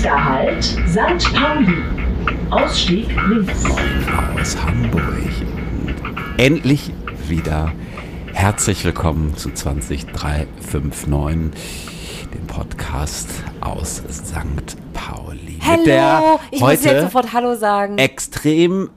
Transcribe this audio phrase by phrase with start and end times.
[0.00, 1.34] Nächster Halt, St.
[1.34, 1.82] Pauli.
[2.50, 3.64] Ausstieg links.
[4.36, 5.02] aus Hamburg.
[6.36, 6.92] Endlich
[7.26, 7.72] wieder
[8.32, 13.28] herzlich willkommen zu 20359, dem Podcast
[13.60, 14.76] aus St.
[14.94, 15.58] Pauli.
[15.66, 17.98] Hallo, Mit der ich muss jetzt heute sofort Hallo sagen.
[17.98, 18.90] extrem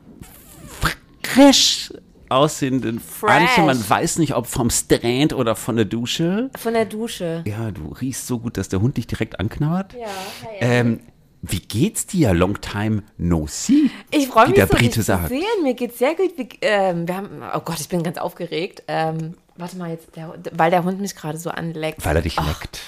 [1.23, 1.91] frisch
[2.31, 3.01] aussehenden.
[3.21, 3.63] Antje.
[3.63, 6.49] Man weiß nicht, ob vom Strand oder von der Dusche.
[6.57, 7.43] Von der Dusche.
[7.45, 9.93] Ja, du riechst so gut, dass der Hund dich direkt anknabbert.
[9.93, 10.07] Ja,
[10.43, 10.57] hi.
[10.61, 10.99] Ähm,
[11.41, 12.33] wie geht's dir?
[12.33, 13.89] Long time no see.
[14.11, 15.29] ich freue mich der so, Brite dich zu sagt.
[15.29, 15.63] sehen.
[15.63, 16.37] Mir geht's sehr gut.
[16.37, 18.83] Wir, ähm, wir haben, oh Gott, ich bin ganz aufgeregt.
[18.87, 22.05] Ähm, warte mal jetzt, der, weil der Hund mich gerade so anleckt.
[22.05, 22.81] Weil er dich Ach, leckt.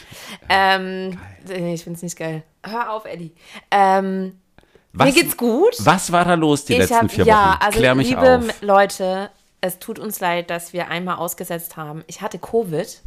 [0.49, 1.17] Ähm,
[1.48, 2.43] nee, ich find's nicht geil.
[2.63, 3.34] Hör auf, Eddie.
[3.71, 4.34] Ähm,
[4.93, 5.75] Was, mir geht's gut.
[5.79, 7.61] Was war da los die ich letzten hab, vier ja, Wochen?
[7.61, 8.61] also Klär mich liebe auf.
[8.61, 12.03] Leute, es tut uns leid, dass wir einmal ausgesetzt haben.
[12.07, 13.01] Ich hatte Covid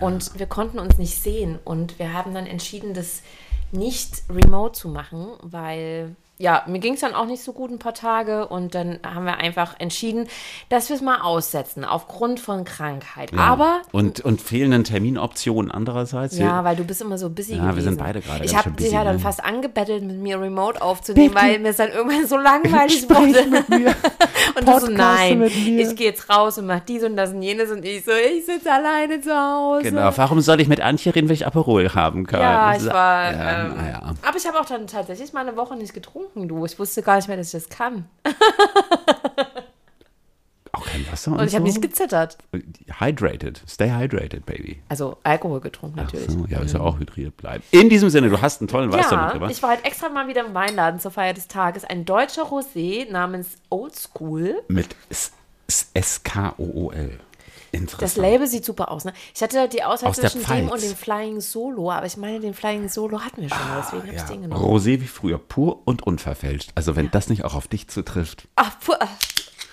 [0.00, 3.22] und wir konnten uns nicht sehen und wir haben dann entschieden, das
[3.70, 7.78] nicht remote zu machen, weil ja, mir ging es dann auch nicht so gut ein
[7.78, 10.26] paar Tage und dann haben wir einfach entschieden,
[10.70, 13.30] dass wir es mal aussetzen aufgrund von Krankheit.
[13.30, 13.38] Ja.
[13.38, 16.36] Aber und, und fehlenden Terminoptionen andererseits.
[16.36, 17.76] ja, weil du bist immer so busy Ja, gewesen.
[17.76, 19.22] wir sind beide gerade Ich habe dich ja dann ne?
[19.22, 23.44] fast angebettelt, mit mir remote aufzunehmen, weil mir es dann irgendwann so langweilig wurde.
[24.58, 25.86] und du so, nein, mit mir.
[25.88, 28.46] ich gehe jetzt raus und mach dies und das und jenes und ich so, ich
[28.46, 29.84] sitze alleine zu Hause.
[29.84, 32.40] Genau, warum soll ich mit Antje reden, wenn ich Aperol haben kann?
[32.40, 33.32] Ja, ich war.
[33.32, 34.14] Ja, ähm, naja.
[34.26, 36.64] Aber ich habe auch dann tatsächlich mal eine Woche nicht getrunken, du.
[36.64, 38.06] Ich wusste gar nicht mehr, dass ich das kann.
[40.74, 41.68] Auch kein Wasser und, Und ich habe so?
[41.68, 42.38] nicht gezittert.
[42.98, 43.62] Hydrated.
[43.68, 44.80] Stay hydrated, baby.
[44.88, 46.30] Also Alkohol getrunken natürlich.
[46.30, 47.62] So, ja, ist ja auch hydriert bleiben.
[47.72, 49.50] In diesem Sinne, du hast einen tollen Weißwein Ja, mitgebracht.
[49.50, 51.84] ich war halt extra mal wieder im Weinladen zur Feier des Tages.
[51.84, 54.62] Ein deutscher Rosé namens Old School.
[54.68, 55.32] Mit S-
[55.66, 56.96] S- S-K-O-O-L.
[57.10, 57.20] Interessant.
[57.98, 59.14] Das Label sieht super aus, ne?
[59.34, 62.52] Ich hatte die Auswahl Aus zwischen dem und dem Flying Solo, aber ich meine, den
[62.52, 64.26] Flying Solo hatten wir schon, deswegen habe ich ja.
[64.26, 64.62] den genommen.
[64.62, 66.70] Rosé wie früher, pur und unverfälscht.
[66.74, 68.46] Also wenn das nicht auch auf dich zutrifft.
[68.56, 69.08] Ach, puh, ach,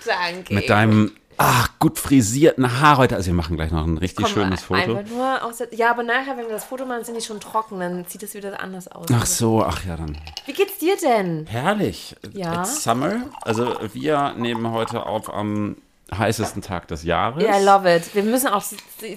[0.05, 0.53] danke.
[0.53, 3.15] Mit deinem, ach, gut frisierten Haar heute.
[3.17, 4.99] Also wir machen gleich noch ein richtig Komm, schönes Foto.
[5.41, 8.23] Aus ja, aber nachher, wenn wir das Foto machen, sind die schon trocken, dann sieht
[8.23, 9.07] es wieder anders aus.
[9.11, 10.17] Ach so, ach ja, dann.
[10.45, 11.47] Wie geht's dir denn?
[11.47, 12.15] Herrlich.
[12.31, 12.61] Ja.
[12.61, 13.23] It's Summer.
[13.41, 15.75] Also wir nehmen heute auf am
[16.15, 17.43] heißesten Tag des Jahres.
[17.43, 18.13] Ja, I love it.
[18.15, 18.63] Wir müssen auch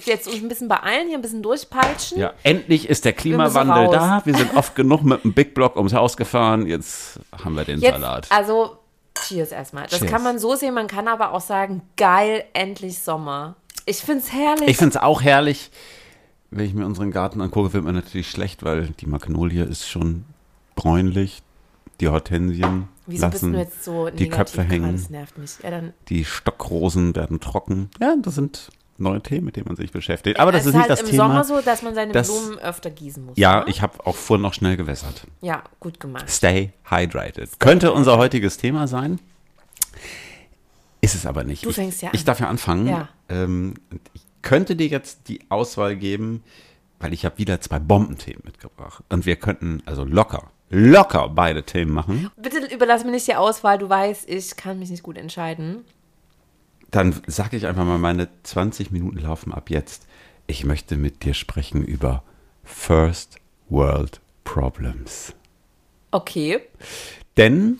[0.05, 2.19] jetzt uns ein bisschen beeilen, hier ein bisschen durchpeitschen.
[2.19, 3.93] Ja, endlich ist der Klimawandel raus.
[3.93, 4.21] da.
[4.25, 6.65] Wir sind oft genug mit dem Big Block ums Haus gefahren.
[6.67, 8.27] Jetzt haben wir den Jetzt, Salat.
[8.31, 8.77] also,
[9.27, 9.87] cheers erstmal.
[9.87, 10.11] Das Cheers.
[10.11, 13.55] kann man so sehen, man kann aber auch sagen, geil, endlich Sommer.
[13.85, 14.69] Ich find's herrlich.
[14.69, 15.71] Ich finde es auch herrlich.
[16.51, 20.25] Wenn ich mir unseren Garten angucke, wird mir natürlich schlecht, weil die Magnolie ist schon
[20.75, 21.41] bräunlich.
[21.99, 24.93] Die Hortensien Wieso bist lassen du jetzt so die Köpfe hängen.
[24.93, 25.51] Das nervt mich.
[25.61, 27.89] Ja, dann Die Stockrosen werden trocken.
[28.01, 30.39] Ja, das sind neue Themen, mit denen man sich beschäftigt.
[30.39, 31.27] Aber das es ist nicht halt das im Thema.
[31.27, 33.37] Sommer so, dass man seine Das- Blumen öfter gießen muss.
[33.37, 33.65] ja, ne?
[33.67, 35.25] ich habe auch vorhin noch schnell gewässert.
[35.41, 36.29] Ja, gut gemacht.
[36.29, 37.59] Stay hydrated.
[37.59, 39.19] Könnte unser heutiges Thema sein.
[41.01, 41.65] Ist es aber nicht.
[41.65, 42.25] Du ich, fängst ja Ich an.
[42.25, 42.87] darf ja anfangen.
[42.87, 43.09] Ja.
[43.29, 43.73] Ähm,
[44.13, 46.43] ich könnte dir jetzt die Auswahl geben,
[46.99, 49.03] weil ich habe wieder zwei Bombenthemen mitgebracht.
[49.09, 52.31] Und wir könnten also locker, locker beide Themen machen.
[52.35, 53.77] Bitte überlass mir nicht die Auswahl.
[53.77, 55.85] Du weißt, ich kann mich nicht gut entscheiden.
[56.89, 60.07] Dann sage ich einfach mal, meine 20 Minuten laufen ab jetzt.
[60.47, 62.23] Ich möchte mit dir sprechen über
[62.63, 63.37] First
[63.69, 65.33] World Problems.
[66.11, 66.59] Okay.
[67.37, 67.79] Denn,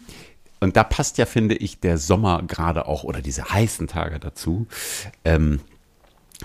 [0.59, 4.67] und da passt ja, finde ich, der Sommer gerade auch oder diese heißen Tage dazu.
[5.25, 5.59] Ähm,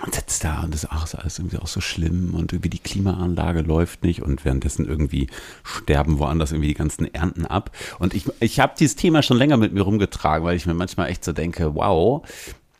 [0.01, 2.69] man sitzt da und das ist, ach, ist alles irgendwie auch so schlimm und irgendwie
[2.69, 5.27] die Klimaanlage läuft nicht und währenddessen irgendwie
[5.63, 7.75] sterben woanders irgendwie die ganzen Ernten ab.
[7.99, 11.09] Und ich, ich habe dieses Thema schon länger mit mir rumgetragen, weil ich mir manchmal
[11.09, 12.25] echt so denke, wow,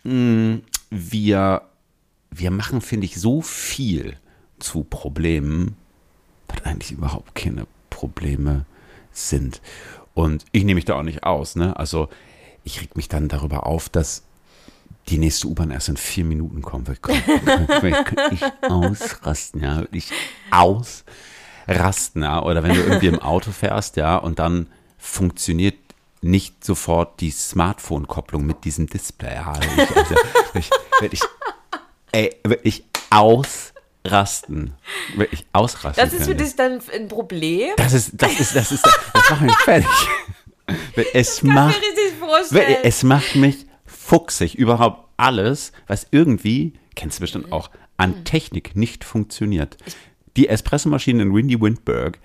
[0.03, 0.59] mh,
[0.89, 1.61] wir,
[2.31, 4.17] wir machen, finde ich, so viel
[4.59, 5.75] zu Problemen,
[6.47, 8.65] was eigentlich überhaupt keine Probleme
[9.11, 9.61] sind.
[10.13, 11.55] Und ich nehme mich da auch nicht aus.
[11.55, 11.75] Ne?
[11.77, 12.09] Also
[12.63, 14.23] ich reg mich dann darüber auf, dass
[15.09, 16.89] die nächste U-Bahn erst in vier Minuten kommt.
[16.89, 20.11] Ich könnte ich ausrasten, ja, wirklich
[20.51, 22.41] ausrasten, ja.
[22.43, 24.67] Oder wenn du irgendwie im Auto fährst, ja, und dann
[24.97, 25.77] funktioniert
[26.21, 29.35] nicht sofort die Smartphone-Kopplung mit diesem Display.
[29.35, 30.15] Ja, ich, also,
[30.53, 30.69] ich,
[30.99, 31.21] wirklich,
[32.11, 34.73] ey, wirklich ausrasten.
[35.15, 36.03] Wirklich ausrasten.
[36.03, 37.71] Das ist für dich dann ein Problem?
[37.77, 39.89] Das ist, das ist, das ist, das macht mich fertig.
[41.13, 43.65] Es Kann macht, ich es macht mich
[44.09, 44.55] fuchsig.
[44.55, 49.77] Überhaupt alles, was irgendwie, kennst du bestimmt auch, an Technik nicht funktioniert.
[50.35, 52.19] Die Espressomaschine in Windy Windberg,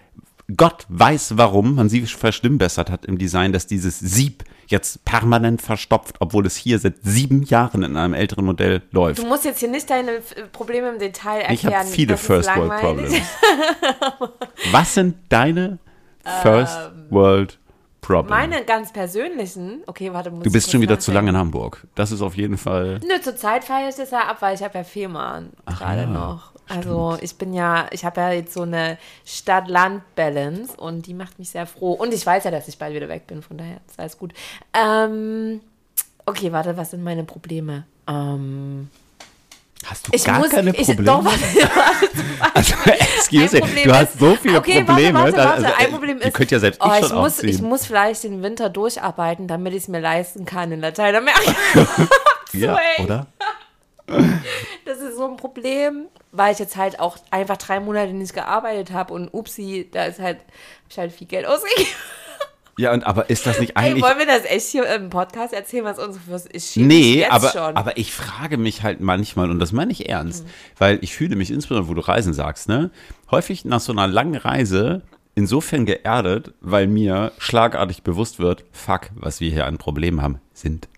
[0.56, 6.16] Gott weiß warum man sie verschlimmbessert hat im Design, dass dieses Sieb jetzt permanent verstopft,
[6.20, 9.20] obwohl es hier seit sieben Jahren in einem älteren Modell läuft.
[9.20, 10.20] Du musst jetzt hier nicht deine äh,
[10.52, 11.54] Probleme im Detail erklären.
[11.54, 12.80] Ich habe viele First World.
[12.80, 13.14] Problems.
[14.72, 15.78] Was sind deine
[16.42, 16.78] First
[17.10, 17.58] World
[18.04, 18.26] Problem.
[18.28, 21.56] Meine ganz persönlichen, okay, warte, muss du bist schon wieder zu lange in nachdenken.
[21.56, 21.86] Hamburg.
[21.94, 23.00] Das ist auf jeden Fall.
[23.00, 26.06] Nö, zur Zeit feiere ich das ja ab, weil ich habe ja Fehmarn gerade ja,
[26.06, 26.52] noch.
[26.68, 31.50] Also ich bin ja, ich habe ja jetzt so eine Stadt-Land-Balance und die macht mich
[31.50, 31.92] sehr froh.
[31.92, 34.34] Und ich weiß ja, dass ich bald wieder weg bin, von daher ist alles gut.
[34.74, 35.60] Ähm,
[36.26, 37.84] okay, warte, was sind meine Probleme?
[38.06, 38.90] Ähm,
[39.84, 41.04] Hast du ich gar muss, keine ich, Probleme?
[41.04, 41.40] Doch, warte,
[42.38, 45.18] warte, also, excuse me, du hast so viele okay, Probleme.
[45.18, 45.66] Warte, warte, warte.
[45.66, 48.24] also, Ein äh, Problem ist, könnt ja selbst oh, ich ich, muss, ich muss vielleicht
[48.24, 51.54] den Winter durcharbeiten, damit ich es mir leisten kann in Lateinamerika.
[52.52, 53.26] ja, oder?
[54.84, 58.92] Das ist so ein Problem, weil ich jetzt halt auch einfach drei Monate nicht gearbeitet
[58.92, 61.88] habe und upsi, da ist halt, hab ich halt viel Geld ausgegeben.
[62.76, 64.02] Ja, und aber ist das nicht Ey, eigentlich.
[64.02, 66.76] wollen wir das echt hier im Podcast erzählen, was unsere Fürst ist?
[66.76, 67.76] Nee, jetzt aber, schon.
[67.76, 70.44] aber ich frage mich halt manchmal, und das meine ich ernst,
[70.78, 72.90] weil ich fühle mich insbesondere, wo du Reisen sagst, ne,
[73.30, 75.02] häufig nach so einer langen Reise
[75.36, 80.88] insofern geerdet, weil mir schlagartig bewusst wird, fuck, was wir hier an Problemen haben, sind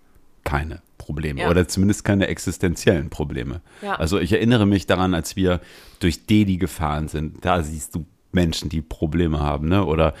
[0.43, 1.49] keine Probleme Ja.
[1.49, 3.61] oder zumindest keine existenziellen Probleme.
[3.81, 3.95] Ja.
[3.95, 5.59] Also ich erinnere mich daran, als wir
[5.99, 9.85] durch Delhi gefahren sind, da siehst du Menschen, die Probleme haben, ne?
[9.85, 10.13] Oder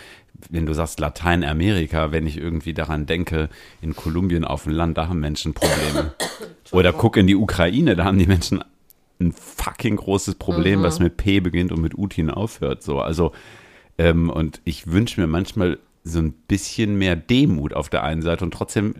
[0.49, 3.49] wenn du sagst Lateinamerika, wenn ich irgendwie daran denke,
[3.81, 6.13] in Kolumbien auf dem Land, da haben Menschen Probleme.
[6.71, 8.63] Oder guck in die Ukraine, da haben die Menschen
[9.19, 12.83] ein fucking großes Problem, was mit P beginnt und mit Utin aufhört.
[12.83, 13.31] So, also
[13.97, 18.45] ähm, und ich wünsche mir manchmal so ein bisschen mehr Demut auf der einen Seite
[18.45, 18.95] und trotzdem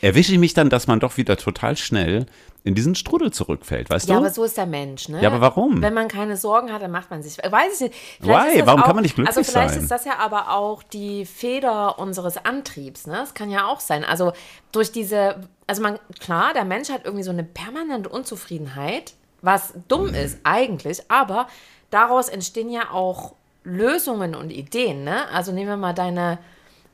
[0.00, 2.26] erwische ich mich dann, dass man doch wieder total schnell
[2.68, 4.20] in diesen Strudel zurückfällt, weißt ja, du?
[4.20, 5.20] aber so ist der Mensch, ne?
[5.22, 5.80] Ja, aber warum?
[5.82, 7.38] Wenn man keine Sorgen hat, dann macht man sich.
[7.38, 7.94] Weiß ich nicht.
[8.20, 8.66] Vielleicht Why?
[8.66, 9.82] Warum auch, kann man nicht glücklich Also vielleicht sein?
[9.82, 13.14] ist das ja aber auch die Feder unseres Antriebs, ne?
[13.14, 14.04] Das kann ja auch sein.
[14.04, 14.32] Also
[14.70, 15.36] durch diese,
[15.66, 21.10] also man, klar, der Mensch hat irgendwie so eine permanente Unzufriedenheit, was dumm ist eigentlich,
[21.10, 21.48] aber
[21.90, 23.32] daraus entstehen ja auch
[23.64, 25.26] Lösungen und Ideen, ne?
[25.32, 26.38] Also nehmen wir mal deine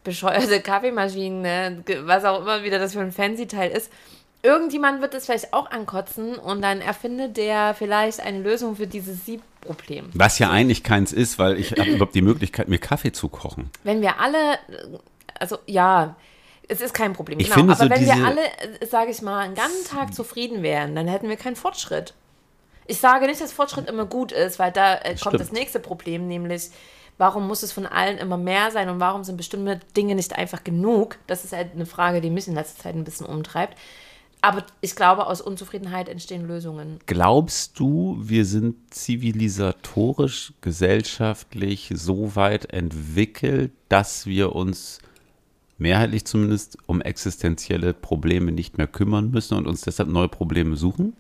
[0.05, 3.91] bescheuerte Kaffeemaschine, ge- was auch immer wieder das für ein Fancy-Teil ist.
[4.45, 9.25] Irgendjemand wird es vielleicht auch ankotzen und dann erfindet der vielleicht eine Lösung für dieses
[9.25, 10.11] Siebproblem.
[10.13, 13.71] Was ja eigentlich keins ist, weil ich habe überhaupt die Möglichkeit, mir Kaffee zu kochen.
[13.85, 14.59] Wenn wir alle,
[15.41, 16.17] also ja,
[16.69, 17.57] es ist kein Problem, Ich genau.
[17.57, 18.43] finde aber so wenn wir alle,
[18.87, 22.13] sage ich mal, einen ganzen Tag zufrieden wären, dann hätten wir keinen Fortschritt.
[22.87, 25.41] Ich sage nicht, dass Fortschritt immer gut ist, weil da äh, kommt Stimmt.
[25.41, 26.69] das nächste Problem, nämlich
[27.17, 30.65] warum muss es von allen immer mehr sein und warum sind bestimmte Dinge nicht einfach
[30.65, 31.17] genug?
[31.27, 33.79] Das ist halt eine Frage, die mich in letzter Zeit ein bisschen umtreibt.
[34.45, 36.99] Aber ich glaube, aus Unzufriedenheit entstehen Lösungen.
[37.07, 44.99] Glaubst du, wir sind zivilisatorisch, gesellschaftlich so weit entwickelt, dass wir uns
[45.79, 51.15] mehrheitlich zumindest um existenzielle Probleme nicht mehr kümmern müssen und uns deshalb neue Probleme suchen?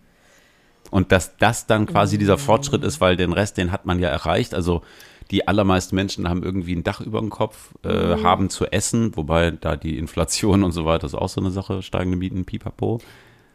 [0.90, 4.08] Und dass das dann quasi dieser Fortschritt ist, weil den Rest, den hat man ja
[4.08, 4.54] erreicht.
[4.54, 4.82] Also
[5.30, 9.50] die allermeisten Menschen haben irgendwie ein Dach über dem Kopf, äh, haben zu essen, wobei
[9.50, 13.00] da die Inflation und so weiter ist auch so eine Sache, steigende Mieten, pipapo.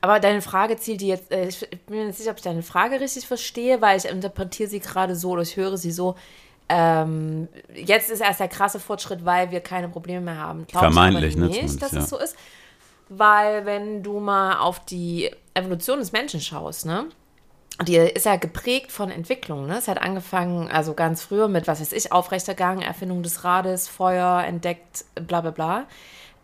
[0.02, 2.64] Aber deine Frage zielt die jetzt, äh, ich bin mir nicht sicher, ob ich deine
[2.64, 6.16] Frage richtig verstehe, weil ich interpretiere sie gerade so oder ich höre sie so.
[6.70, 10.66] Ähm, jetzt ist erst der krasse Fortschritt, weil wir keine Probleme mehr haben.
[10.68, 12.00] Glaub Vermeintlich, ich ne, aber nicht, zumindest, dass ja.
[12.00, 12.36] es so ist.
[13.10, 17.08] Weil wenn du mal auf die Evolution des Menschen schaust, ne?
[17.88, 19.66] Die ist ja geprägt von Entwicklung.
[19.68, 19.78] Ne?
[19.78, 24.44] Es hat angefangen, also ganz früher mit, was weiß ich, Aufrechtergang, Erfindung des Rades, Feuer,
[24.44, 25.86] entdeckt, bla bla bla.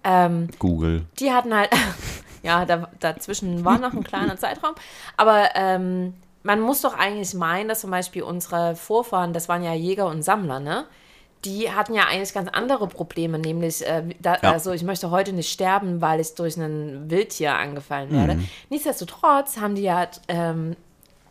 [0.03, 1.05] Ähm, Google.
[1.19, 1.71] die hatten halt,
[2.43, 4.75] ja, da, dazwischen war noch ein kleiner Zeitraum,
[5.17, 9.73] aber ähm, man muss doch eigentlich meinen, dass zum Beispiel unsere Vorfahren, das waren ja
[9.73, 10.85] Jäger und Sammler, ne?
[11.43, 14.51] Die hatten ja eigentlich ganz andere Probleme, nämlich, äh, da, Ja.
[14.51, 18.35] also ich möchte heute nicht sterben, weil ich durch ein Wildtier angefallen werde.
[18.35, 18.47] Mhm.
[18.69, 20.75] Nichtsdestotrotz haben die ja ähm,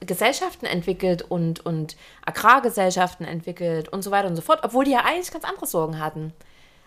[0.00, 1.96] Gesellschaften entwickelt und, und
[2.26, 5.98] Agrargesellschaften entwickelt und so weiter und so fort, obwohl die ja eigentlich ganz andere Sorgen
[5.98, 6.32] hatten.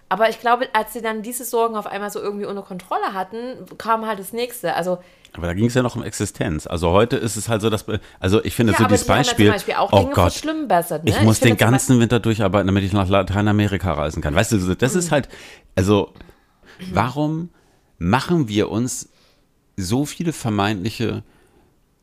[0.10, 3.66] Aber ich glaube, als sie dann diese Sorgen auf einmal so irgendwie unter Kontrolle hatten,
[3.78, 4.74] kam halt das nächste.
[4.74, 5.00] Also,
[5.34, 6.66] Aber da ging es ja noch um Existenz.
[6.66, 7.86] Also heute ist es halt so, dass,
[8.22, 11.04] also ich finde ja, so dieses die Beispiel, zum Beispiel auch oh Dinge Gott, verschlimmbessert.
[11.04, 11.10] Ne?
[11.10, 14.34] ich muss finde den ganzen Winter durcharbeiten, damit ich nach Lateinamerika reisen kann.
[14.34, 15.00] Weißt du, das Mhm.
[15.00, 15.28] ist halt,
[15.76, 16.14] also
[16.94, 17.50] warum
[17.98, 19.10] machen wir uns
[19.76, 21.24] so viele vermeintliche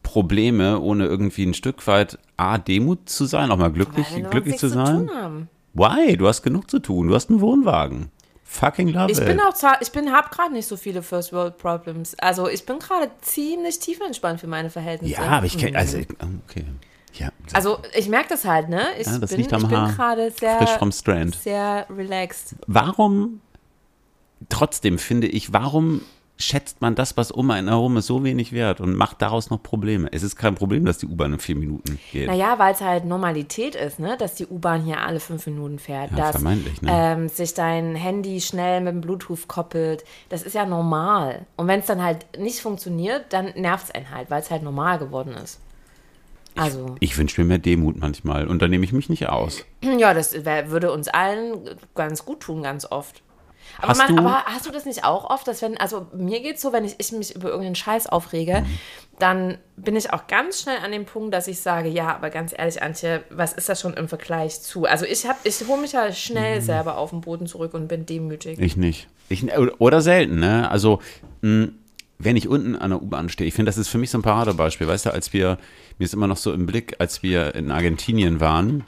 [0.04, 4.68] Probleme, ohne irgendwie ein Stück weit A, Demut zu sein, auch mal glücklich, glücklich zu
[4.68, 5.08] sein?
[5.08, 5.49] tun haben.
[5.73, 6.16] Why?
[6.16, 7.08] Du hast genug zu tun.
[7.08, 8.11] Du hast einen Wohnwagen.
[8.44, 9.26] Fucking love Ich it.
[9.26, 12.14] bin auch ich bin, habe gerade nicht so viele First World Problems.
[12.20, 15.14] Also ich bin gerade ziemlich tief entspannt für meine Verhältnisse.
[15.14, 15.76] ja, aber ich kenne, Mhm.
[15.76, 16.64] also, okay.
[17.14, 18.82] Ja, Also ich merke das halt, ne?
[19.00, 21.34] Ich Ja, das bin, liegt am ich bin gerade sehr, Frisch vom Strand.
[21.37, 22.54] sehr relaxed.
[22.68, 23.40] warum,
[24.49, 26.02] trotzdem finde ich, warum
[26.36, 29.62] schätzt man das, was um einen herum ist, so wenig wert und macht daraus noch
[29.62, 30.08] Probleme.
[30.12, 32.26] Es ist kein Problem, dass die U-Bahn in vier Minuten geht.
[32.26, 34.16] Naja, weil es halt Normalität ist, ne?
[34.18, 36.10] dass die U-Bahn hier alle fünf Minuten fährt.
[36.10, 36.90] Ja, dass vermeintlich, ne?
[36.92, 40.04] ähm, sich dein Handy schnell mit dem Bluetooth koppelt.
[40.28, 41.46] Das ist ja normal.
[41.56, 44.64] Und wenn es dann halt nicht funktioniert, dann nervt es einen halt, weil es halt
[44.64, 45.60] normal geworden ist.
[46.56, 49.64] Also, Ich wünsche mir mehr Demut manchmal und da nehme ich mich nicht aus.
[49.82, 53.22] ja, das wär, würde uns allen ganz gut tun, ganz oft.
[53.78, 56.40] Aber, Hast man, du- aber hast du das nicht auch oft, dass wenn, also mir
[56.40, 58.78] geht es so, wenn ich, ich mich über irgendeinen Scheiß aufrege, Mhm.
[59.18, 62.54] dann bin ich auch ganz schnell an dem Punkt, dass ich sage, ja, aber ganz
[62.56, 64.84] ehrlich, Antje, was ist das schon im Vergleich zu?
[64.86, 66.64] Also ich habe, ich hole mich ja schnell Mhm.
[66.64, 68.58] selber auf den Boden zurück und bin demütig.
[68.60, 69.08] Ich nicht.
[69.28, 69.44] Ich,
[69.78, 70.70] oder selten, ne?
[70.70, 71.00] Also,
[71.42, 71.68] mh,
[72.18, 74.22] wenn ich unten an der U-Bahn stehe, ich finde, das ist für mich so ein
[74.22, 74.86] Paradebeispiel.
[74.86, 75.58] Weißt du, als wir,
[75.98, 78.84] mir ist immer noch so im Blick, als wir in Argentinien waren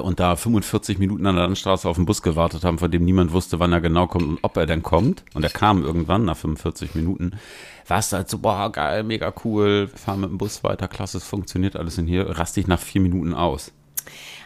[0.00, 3.32] und da 45 Minuten an der Landstraße auf den Bus gewartet haben, von dem niemand
[3.32, 5.24] wusste, wann er genau kommt und ob er denn kommt.
[5.34, 7.38] Und er kam irgendwann nach 45 Minuten.
[7.86, 11.18] War es halt so, boah, geil, mega cool, wir fahren mit dem Bus weiter, klasse,
[11.18, 13.72] es funktioniert alles in hier, raste ich nach vier Minuten aus.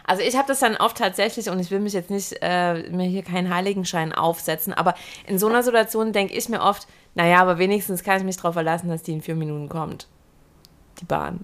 [0.07, 3.07] Also ich habe das dann oft tatsächlich und ich will mich jetzt nicht äh, mir
[3.07, 4.93] hier keinen Heiligenschein aufsetzen, aber
[5.25, 8.53] in so einer Situation denke ich mir oft, naja, aber wenigstens kann ich mich darauf
[8.53, 10.07] verlassen, dass die in vier Minuten kommt.
[10.99, 11.43] Die Bahn.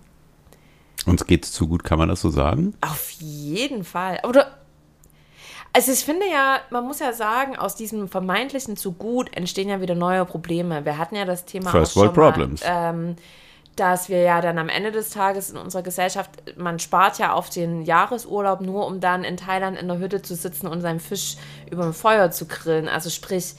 [1.06, 2.76] Uns geht's zu gut, kann man das so sagen?
[2.82, 4.20] Auf jeden Fall.
[4.28, 4.62] Oder
[5.74, 9.80] also ich finde ja, man muss ja sagen, aus diesem vermeintlichen zu gut entstehen ja
[9.80, 10.84] wieder neue Probleme.
[10.84, 12.62] Wir hatten ja das Thema First auch world schon mal, problems.
[12.66, 13.16] ähm,
[13.78, 17.50] dass wir ja dann am Ende des Tages in unserer Gesellschaft, man spart ja auf
[17.50, 21.38] den Jahresurlaub nur, um dann in Thailand in der Hütte zu sitzen und seinen Fisch
[21.72, 22.90] über dem Feuer zu grillen.
[22.90, 23.56] Also sprich,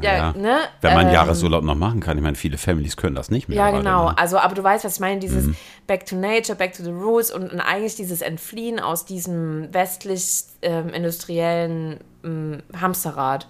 [0.00, 0.32] ja, Ja.
[0.32, 0.58] ne?
[0.80, 2.16] Wenn man ähm, Jahresurlaub noch machen kann.
[2.16, 3.58] Ich meine, viele Families können das nicht mehr.
[3.58, 4.10] ja, genau.
[4.10, 4.18] ne?
[4.18, 5.48] Also, aber du weißt, was ich meine, dieses
[5.86, 10.44] Back to Nature, Back to the Roots und, und eigentlich dieses Entfliehen aus diesem westlich
[10.62, 13.46] ähm, industriellen ähm, Hamsterrad.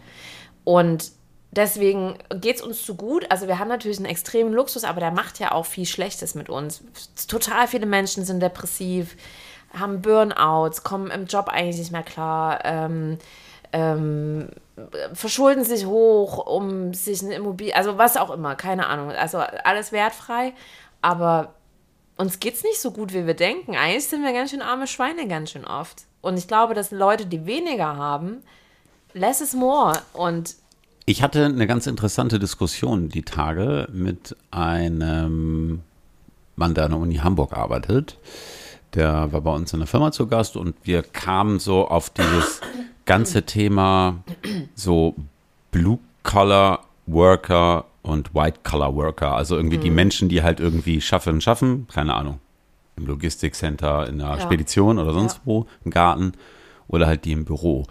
[0.65, 1.13] Und
[1.53, 3.27] deswegen geht es uns zu gut.
[3.31, 6.49] Also wir haben natürlich einen extremen Luxus, aber der macht ja auch viel Schlechtes mit
[6.49, 6.83] uns.
[7.29, 9.17] Total viele Menschen sind depressiv,
[9.79, 12.61] haben Burnouts, kommen im Job eigentlich nicht mehr klar.
[12.65, 13.19] Ähm,
[13.73, 14.49] ähm,
[15.13, 19.11] verschulden sich hoch, um sich eine Immobilie, also was auch immer, keine Ahnung.
[19.11, 20.53] Also alles wertfrei,
[21.03, 21.55] aber
[22.17, 23.77] uns geht's nicht so gut, wie wir denken.
[23.77, 26.05] Eigentlich sind wir ganz schön arme Schweine ganz schön oft.
[26.21, 28.43] Und ich glaube, dass Leute, die weniger haben,
[29.15, 29.95] less is more.
[30.13, 30.57] Und
[31.07, 35.81] Ich hatte eine ganz interessante Diskussion die Tage mit einem
[36.57, 38.19] Mann, der an der Uni Hamburg arbeitet.
[38.95, 42.61] Der war bei uns in der Firma zu Gast und wir kamen so auf dieses
[43.07, 44.23] ganze Thema
[44.75, 45.15] so
[45.71, 49.35] Blue-Collar Worker und White-Collar Worker.
[49.35, 52.39] Also irgendwie die Menschen, die halt irgendwie schaffen, schaffen, keine Ahnung,
[52.97, 54.41] im Logistikcenter, in der Ja.
[54.41, 55.41] Spedition oder sonst Ja.
[55.45, 56.33] wo, im Garten
[56.89, 57.87] oder halt die im Büro.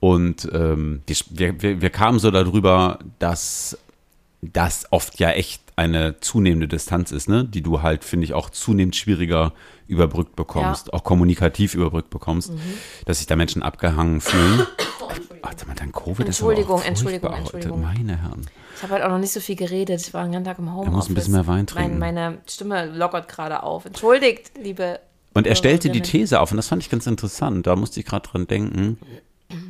[0.00, 3.78] Und ähm, die, wir, wir, wir kamen so darüber, dass
[4.42, 7.44] das oft ja echt eine zunehmende Distanz ist, ne?
[7.44, 9.52] die du halt, finde ich, auch zunehmend schwieriger
[9.92, 10.94] überbrückt bekommst, Ja.
[10.94, 12.58] auch kommunikativ überbrückt bekommst, Mhm.
[13.06, 14.66] dass sich da Menschen abgehangen fühlen.
[15.42, 17.32] Warte mal, dein Covid ist Entschuldigung, auch Entschuldigung.
[17.32, 17.82] Entschuldigung.
[17.82, 18.46] Meine Herren.
[18.76, 20.00] ich habe heute auch noch nicht so viel geredet.
[20.00, 20.92] Ich war den ganzen Tag im Homeoffice.
[20.94, 21.98] muss ein bisschen mehr Wein trinken.
[21.98, 23.84] Mein, meine Stimme lockert gerade auf.
[23.84, 25.00] Entschuldigt, liebe.
[25.34, 26.00] Und er stellte die.
[26.02, 28.98] These auf, und das fand ich ganz interessant, da musste ich gerade dran denken,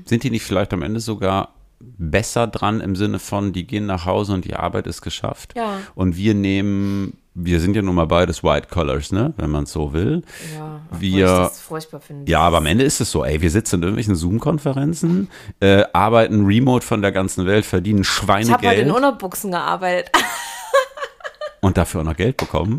[0.05, 4.05] sind die nicht vielleicht am Ende sogar besser dran im Sinne von, die gehen nach
[4.07, 5.55] Hause und die Arbeit ist geschafft.
[5.57, 5.79] Ja.
[5.95, 9.72] Und wir nehmen, wir sind ja nun mal beides White Collars, ne, wenn man es
[9.72, 10.22] so will.
[10.54, 12.30] Ja, Wir- ich das furchtbar finde.
[12.30, 15.28] Ja, aber am Ende ist es so, ey, wir sitzen in irgendwelchen Zoom-Konferenzen,
[15.60, 20.10] äh, arbeiten remote von der ganzen Welt, verdienen ich habe Schweinegeld in Unterbuchsen gearbeitet.
[21.60, 22.76] und dafür auch noch Geld bekommen.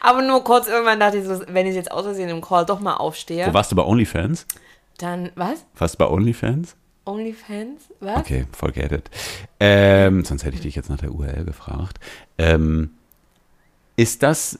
[0.00, 2.80] Aber nur kurz irgendwann dachte ich so, wenn ich jetzt aus Versehen im Call doch
[2.80, 4.46] mal aufstehe, Wo warst du bei OnlyFans?
[4.98, 5.64] dann, was?
[5.78, 6.76] Warst du bei OnlyFans?
[7.04, 7.82] OnlyFans?
[8.00, 8.18] Was?
[8.18, 9.10] Okay, forget it.
[9.58, 11.98] Ähm, sonst hätte ich dich jetzt nach der URL gefragt.
[12.38, 12.90] Ähm,
[14.02, 14.58] ist das,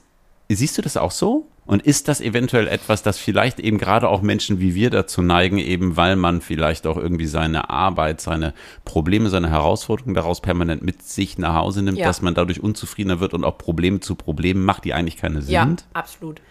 [0.49, 1.47] siehst du das auch so?
[1.65, 5.57] Und ist das eventuell etwas, das vielleicht eben gerade auch Menschen wie wir dazu neigen,
[5.59, 11.01] eben weil man vielleicht auch irgendwie seine Arbeit, seine Probleme, seine Herausforderungen daraus permanent mit
[11.03, 12.07] sich nach Hause nimmt, Ja.
[12.07, 15.63] dass man dadurch unzufriedener wird und auch Probleme zu Problemen macht, die eigentlich keine Ja,
[15.63, 15.85] sind?
[15.93, 16.41] absolut.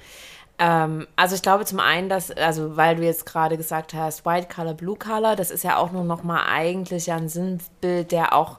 [0.59, 4.49] Ähm, also ich glaube zum einen, dass, also weil du jetzt gerade gesagt hast, White
[4.55, 8.33] Color, Blue Color, das ist ja auch nur noch mal eigentlich ja ein Sinnbild, der
[8.35, 8.59] auch,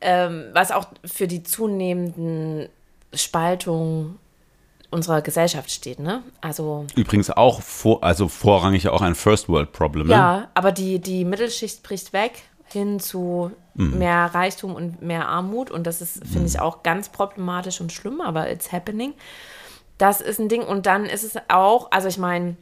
[0.00, 2.68] ähm, was auch für die zunehmenden
[3.14, 4.18] Spaltungen
[4.90, 6.22] unserer Gesellschaft steht, ne?
[6.40, 10.06] Also Übrigens auch vor, also vorrangig auch ein First World Problem.
[10.06, 10.12] Ne?
[10.14, 13.98] ja, aber die, die Mittelschicht bricht weg hin zu Mhm.
[13.98, 15.70] mehr Reichtum und mehr Armut.
[15.70, 19.14] Und das ist, finde ich, auch ganz problematisch und schlimm, aber it's happening.
[19.98, 20.62] Das ist ein Ding.
[20.64, 22.56] Und dann ist es auch, also ich meine,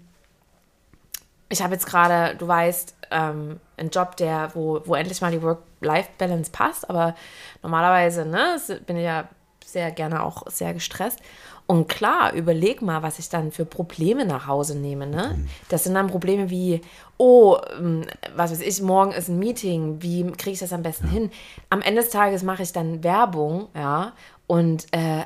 [1.49, 5.43] ich habe jetzt gerade, du weißt, ähm, einen Job, der, wo, wo endlich mal die
[5.43, 7.15] Work-Life-Balance passt, aber
[7.63, 9.27] normalerweise, ne, bin ich ja
[9.67, 11.19] sehr gerne auch sehr gestresst.
[11.67, 15.07] Und klar, überleg mal, was ich dann für Probleme nach Hause nehme.
[15.07, 15.35] Ne?
[15.37, 15.49] Mhm.
[15.69, 16.81] Das sind dann Probleme wie,
[17.17, 18.03] oh, ähm,
[18.37, 21.31] was weiß ich, morgen ist ein Meeting, wie kriege ich das am besten hin?
[21.69, 24.13] Am Ende des Tages mache ich dann Werbung, ja,
[24.47, 25.25] und äh,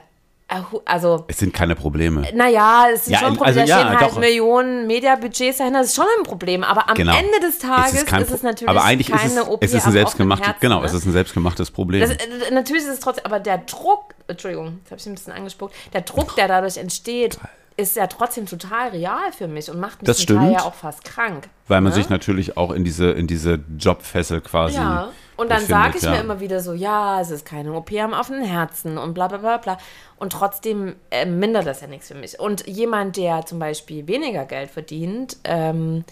[0.85, 1.25] also.
[1.29, 2.27] Es sind keine Probleme.
[2.35, 3.47] Naja, es sind ja, schon Probleme.
[3.47, 4.19] Also, da ja, stehen halt doch.
[4.19, 5.81] Medianen Mediabudgets dahinter.
[5.81, 6.65] Das ist schon ein Problem.
[6.65, 7.17] Aber am Genau.
[7.17, 9.87] Ende des Tages Es ist, es natürlich aber eigentlich keine ist es, OP es ist
[9.87, 10.87] ein selbstgemachtes, genau, ne?
[10.87, 12.01] es ist ein selbstgemachtes Problem.
[12.01, 15.33] Das, äh, natürlich ist es trotzdem, aber der Druck, Entschuldigung, jetzt habe ich ein bisschen
[15.33, 17.39] angespuckt, der Druck, der dadurch entsteht,
[17.77, 20.53] ist ja trotzdem total real für mich und macht mich Das stimmt.
[20.53, 21.49] ja auch fast krank.
[21.69, 21.97] weil man ne?
[21.97, 24.77] sich natürlich auch in diese, in diese Jobfessel quasi.
[24.77, 26.11] Ja, und dann sage ich ja.
[26.11, 29.39] mir immer wieder so, ja, es ist keine OP am offenen Herzen und bla bla
[29.39, 29.79] bla bla.
[30.19, 32.39] Und trotzdem äh, mindert das ja nichts für mich.
[32.39, 36.05] Und jemand, der zum Beispiel weniger Geld verdient, ähm,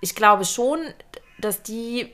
[0.00, 0.78] ich glaube schon,
[1.38, 2.10] dass die,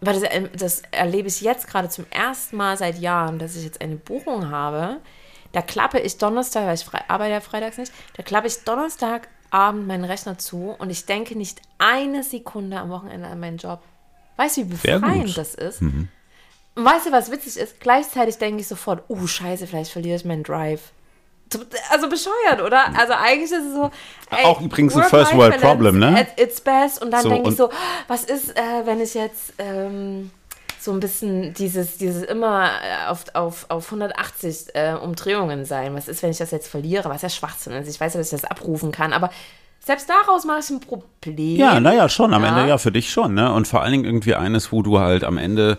[0.00, 3.64] weil das, äh, das erlebe ich jetzt gerade zum ersten Mal seit Jahren, dass ich
[3.64, 4.98] jetzt eine Buchung habe.
[5.52, 9.86] Da klappe ich Donnerstag, weil ich frei, arbeite ja freitags nicht, da klappe ich Donnerstagabend
[9.86, 13.80] meinen Rechner zu und ich denke nicht eine Sekunde am Wochenende an meinen Job.
[14.36, 15.80] Weißt du, wie befreiend das ist?
[16.74, 17.80] Und weißt du, was witzig ist?
[17.80, 20.92] Gleichzeitig denke ich sofort, oh, scheiße, vielleicht verliere ich meinen Drive.
[21.90, 22.86] Also bescheuert, oder?
[22.98, 23.90] Also eigentlich ist es so.
[24.30, 26.18] ey, Auch übrigens ein First World Problem, ne?
[26.18, 27.00] At its best.
[27.02, 27.70] Und dann So, denke ich so,
[28.08, 30.30] was ist, äh, wenn ich jetzt ähm,
[30.80, 35.94] so ein bisschen dieses, dieses immer äh, auf, auf, auf 180 äh, Umdrehungen sein?
[35.94, 37.08] Was ist, wenn ich das jetzt verliere?
[37.10, 37.88] Was ja Schwachsinn ist.
[37.88, 39.30] Ich weiß ja, dass ich das abrufen kann, aber
[39.78, 41.56] selbst daraus mache ich ein Problem.
[41.56, 42.48] Ja, naja, schon, am Ja.
[42.58, 43.52] Ende ja für dich schon, ne?
[43.52, 45.78] Und vor allen Dingen irgendwie eines, wo du halt am Ende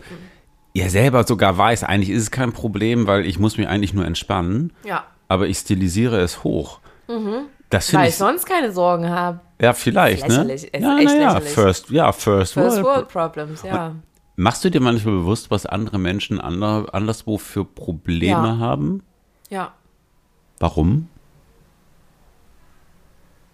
[0.74, 4.05] ja selber sogar weißt, eigentlich ist es kein Problem, weil ich muss mich eigentlich nur
[4.05, 5.03] entspannen, Ja.
[5.27, 6.79] Aber ich stilisiere es hoch.
[7.69, 9.39] Das finde Weil ich, ich sonst keine Sorgen habe.
[9.62, 10.57] ja vielleicht, ne?
[10.79, 11.50] Ja, lächerlich.
[11.50, 12.86] first, ja, first, First world.
[12.86, 13.96] World Problems, ja.
[14.36, 18.57] Machst du dir manchmal bewusst, was andere Menschen ander, anderswo für Probleme Ja.
[18.60, 19.03] haben?
[19.50, 19.74] Ja.
[20.60, 21.10] Warum?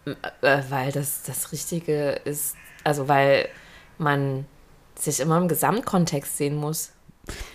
[0.06, 3.48] Äh, weil das das Richtige ist, also weil
[3.98, 4.45] man
[4.95, 6.91] sich immer im Gesamtkontext sehen muss.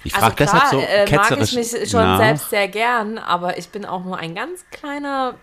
[0.05, 2.19] Ich Also frage deshalb so äh, mag ich ketzerisch mich schon nach.
[2.19, 5.35] selbst sehr gern, aber ich bin auch nur ein ganz kleiner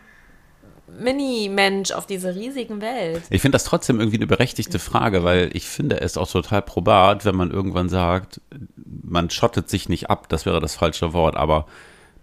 [0.87, 3.23] Mini-Mensch auf dieser riesigen Welt.
[3.29, 7.25] Ich finde das trotzdem irgendwie eine berechtigte Frage, weil ich finde es auch total probat,
[7.25, 8.41] wenn man irgendwann sagt,
[9.03, 11.65] man schottet sich nicht ab, das wäre das falsche Wort, aber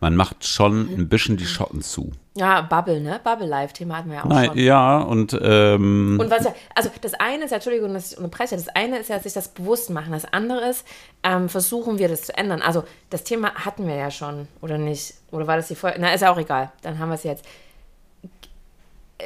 [0.02, 2.10] man macht schon ein bisschen die Schotten zu.
[2.34, 3.20] Ja, Bubble, ne?
[3.22, 4.58] Bubble-Life-Thema hatten wir ja auch Nein, schon.
[4.58, 8.56] ja, und ähm, Und was ja, also das eine ist ja, Entschuldigung, dass ich unterbreche,
[8.56, 10.12] das eine ist ja, sich das bewusst machen.
[10.12, 10.84] Das andere ist,
[11.22, 12.62] ähm, versuchen wir das zu ändern.
[12.62, 15.14] Also das Thema hatten wir ja schon, oder nicht?
[15.30, 15.98] Oder war das die Folge?
[16.00, 16.72] Na, ist ja auch egal.
[16.82, 17.44] Dann haben wir es jetzt.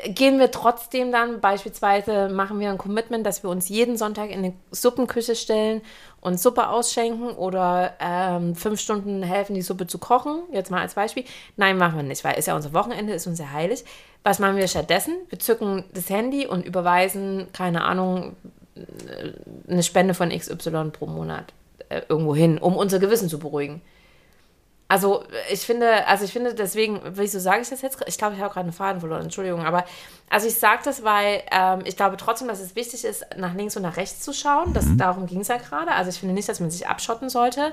[0.04, 4.38] Gehen wir trotzdem dann, beispielsweise machen wir ein Commitment, dass wir uns jeden Sonntag in
[4.38, 5.80] eine Suppenküche stellen
[6.20, 10.94] und Suppe ausschenken oder ähm, fünf Stunden helfen, die Suppe zu kochen, jetzt mal als
[10.94, 11.24] Beispiel.
[11.56, 13.84] Nein, machen wir nicht, weil ist ja unser Wochenende, ist uns ja heilig.
[14.24, 15.14] Was machen wir stattdessen?
[15.28, 18.34] Wir zücken das Handy und überweisen, keine Ahnung,
[19.68, 21.52] eine Spende von XY pro Monat
[21.88, 23.80] äh, irgendwo hin, um unser Gewissen zu beruhigen.
[24.88, 27.98] Also ich finde, also ich finde deswegen, wieso sage ich das jetzt?
[28.06, 29.84] Ich glaube, ich habe gerade einen Faden verloren, Entschuldigung, aber
[30.30, 33.76] also ich sage das, weil ähm, ich glaube trotzdem, dass es wichtig ist, nach links
[33.76, 34.72] und nach rechts zu schauen.
[34.74, 35.90] Das, Darum ging es ja gerade.
[35.92, 37.72] Also ich finde nicht, dass man sich abschotten sollte,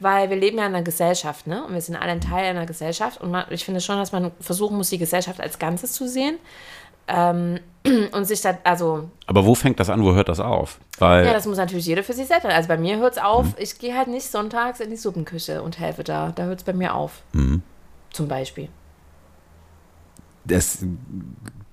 [0.00, 1.64] weil wir leben ja in einer Gesellschaft, ne?
[1.64, 3.20] Und wir sind alle ein Teil einer Gesellschaft.
[3.20, 6.38] Und man, ich finde schon, dass man versuchen muss, die Gesellschaft als Ganzes zu sehen.
[7.08, 7.60] Ähm,
[8.12, 10.80] und sich da, also aber wo fängt das an, wo hört das auf?
[10.98, 12.46] Weil ja, das muss natürlich jeder für sich selbst.
[12.46, 15.78] Also bei mir hört es auf, ich gehe halt nicht sonntags in die Suppenküche und
[15.78, 16.32] helfe da.
[16.34, 17.22] Da hört es bei mir auf.
[18.10, 18.68] Zum Beispiel.
[20.44, 20.84] das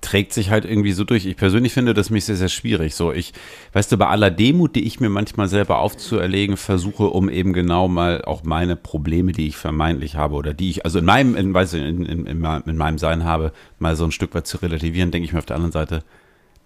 [0.02, 1.24] trägt sich halt irgendwie so durch.
[1.24, 2.94] Ich persönlich finde das mich sehr, sehr schwierig.
[2.94, 3.32] So, ich,
[3.72, 7.88] weißt du, bei aller Demut, die ich mir manchmal selber aufzuerlegen versuche, um eben genau
[7.88, 11.54] mal auch meine Probleme, die ich vermeintlich habe oder die ich, also in meinem, in,
[11.54, 14.58] weiß ich, in, in, in, in meinem Sein habe, mal so ein Stück weit zu
[14.58, 16.04] relativieren, denke ich mir auf der anderen Seite,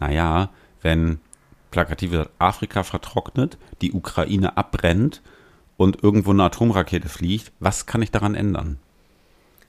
[0.00, 0.50] naja,
[0.82, 1.20] wenn
[1.70, 5.20] plakativ gesagt Afrika vertrocknet, die Ukraine abbrennt
[5.76, 8.78] und irgendwo eine Atomrakete fliegt, was kann ich daran ändern?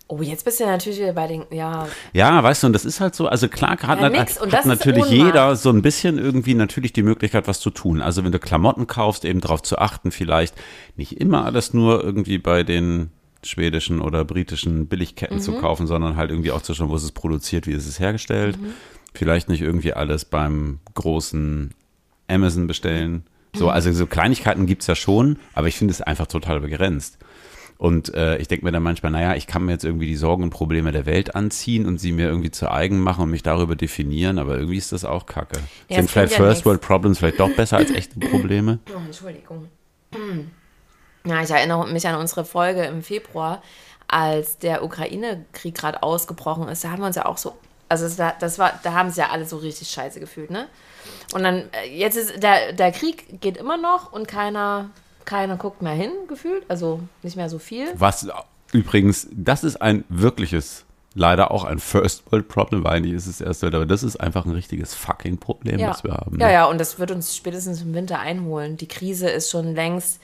[0.10, 2.86] Oh, jetzt bist du ja natürlich wieder bei den, ja, Ja, weißt du, und das
[2.86, 5.82] ist halt so, also klar hat, Ja, hat, nix, hat ist natürlich jeder so ein
[5.82, 8.02] bisschen irgendwie natürlich die Möglichkeit, was zu tun.
[8.02, 10.56] Also wenn du Klamotten kaufst, eben darauf zu achten, vielleicht
[10.96, 13.12] nicht immer alles nur irgendwie bei den
[13.44, 15.42] schwedischen oder britischen Billigketten Mhm.
[15.42, 18.00] zu kaufen, sondern halt irgendwie auch zu schauen, wo ist es produziert, wie ist es
[18.00, 18.60] hergestellt.
[18.60, 18.74] Mhm.
[19.14, 21.74] Vielleicht nicht irgendwie alles beim großen
[22.30, 23.12] Amazon bestellen.
[23.54, 23.60] Mhm.
[23.60, 27.18] So, also so Kleinigkeiten gibt's ja schon, aber ich finde es einfach total begrenzt.
[27.78, 30.44] Und äh, ich denke mir dann manchmal, naja, ich kann mir jetzt irgendwie die Sorgen
[30.44, 33.76] und Probleme der Welt anziehen und sie mir irgendwie zu eigen machen und mich darüber
[33.76, 35.60] definieren, aber irgendwie ist das auch kacke.
[35.88, 36.66] Ja, Sind vielleicht First.
[36.66, 38.80] World Problems vielleicht doch besser als echte Probleme?
[38.96, 39.68] Oh, Entschuldigung.
[41.26, 43.62] Ja, ich erinnere mich an unsere Folge im Februar,
[44.08, 46.84] als der Ukraine-Krieg gerade ausgebrochen ist.
[46.84, 47.58] Da haben wir uns ja auch so,
[47.90, 48.08] also
[48.40, 50.68] das war, da haben sie ja alle so richtig scheiße gefühlt, ne?
[51.34, 54.90] Und dann, äh, jetzt ist, der, der Krieg geht immer noch und keiner,
[55.28, 56.64] keiner guckt mehr hin, gefühlt.
[56.70, 57.88] Also nicht mehr so viel.
[57.96, 58.28] Was
[58.74, 63.42] übrigens, das ist ein wirkliches, leider auch ein First World Problem, weil eigentlich ist es
[63.42, 65.90] erst, aber das ist einfach ein richtiges fucking Problem, Ja.
[65.90, 66.40] was wir haben.
[66.40, 66.54] ja, ne?
[66.54, 68.78] ja, und das wird uns spätestens im Winter einholen.
[68.78, 70.20] Die Krise ist schon längst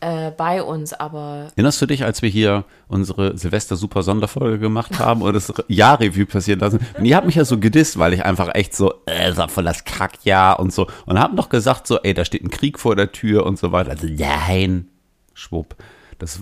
[0.00, 5.34] äh, bei uns, aber Erinnerst du dich, als wir hier unsere Silvester-Super-Sonderfolge gemacht haben und
[5.34, 6.80] das Jahrrevue passieren lassen?
[6.96, 9.64] Und ihr habt mich ja so gedisst, weil ich einfach echt so, äh, war voll
[9.64, 10.86] das Kackjahr und so.
[11.06, 13.72] Und haben doch gesagt so, ey, da steht ein Krieg vor der Tür und so
[13.72, 13.90] weiter.
[13.90, 14.88] Also, nein,
[15.34, 15.74] schwupp.
[16.18, 16.40] Das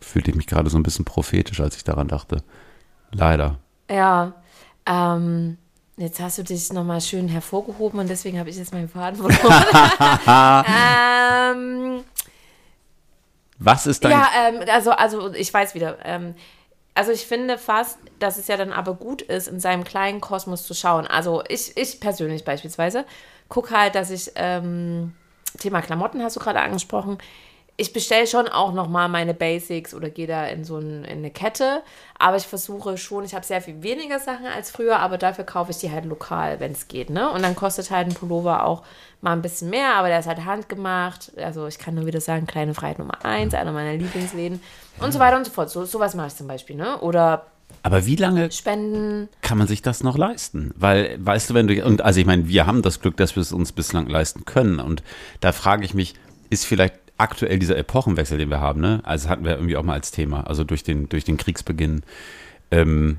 [0.00, 2.42] fühlte ich mich gerade so ein bisschen prophetisch, als ich daran dachte.
[3.12, 3.58] Leider.
[3.90, 4.34] Ja,
[4.84, 5.56] ähm,
[5.96, 9.64] jetzt hast du dich nochmal schön hervorgehoben und deswegen habe ich jetzt meinen Faden verloren.
[11.56, 12.04] ähm,
[13.58, 14.12] Was ist dein...
[14.12, 15.98] ja, ähm, also, also ich weiß wieder.
[16.04, 16.34] Ähm,
[16.94, 20.64] also ich finde fast, dass es ja dann aber gut ist, in seinem kleinen Kosmos
[20.64, 21.06] zu schauen.
[21.06, 23.04] Also ich, ich persönlich beispielsweise
[23.48, 25.14] gucke halt, dass ich, ähm,
[25.58, 27.18] Thema Klamotten hast du gerade angesprochen,
[27.80, 31.30] ich bestelle schon auch nochmal meine Basics oder gehe da in so ein, in eine
[31.30, 31.82] Kette.
[32.18, 35.70] Aber ich versuche schon, ich habe sehr viel weniger Sachen als früher, aber dafür kaufe
[35.70, 37.08] ich die halt lokal, wenn es geht.
[37.08, 37.30] Ne?
[37.30, 38.82] Und dann kostet halt ein Pullover auch
[39.20, 41.30] mal ein bisschen mehr, aber der ist halt handgemacht.
[41.38, 44.60] Also ich kann nur wieder sagen, kleine Freiheit Nummer eins, einer meiner Lieblingsläden
[44.98, 45.70] und so weiter und so fort.
[45.70, 46.74] So, sowas mache ich zum Beispiel.
[46.74, 46.98] Ne?
[46.98, 47.46] Oder
[47.84, 49.28] Aber wie lange Spenden.
[49.40, 50.74] kann man sich das noch leisten?
[50.76, 53.40] Weil, weißt du, wenn du, und also ich meine, wir haben das Glück, dass wir
[53.40, 54.80] es uns bislang leisten können.
[54.80, 55.04] Und
[55.38, 56.14] da frage ich mich,
[56.50, 59.00] ist vielleicht aktuell dieser Epochenwechsel, den wir haben, ne?
[59.04, 62.02] Also hatten wir irgendwie auch mal als Thema, also durch den, durch den Kriegsbeginn.
[62.70, 63.18] Ähm,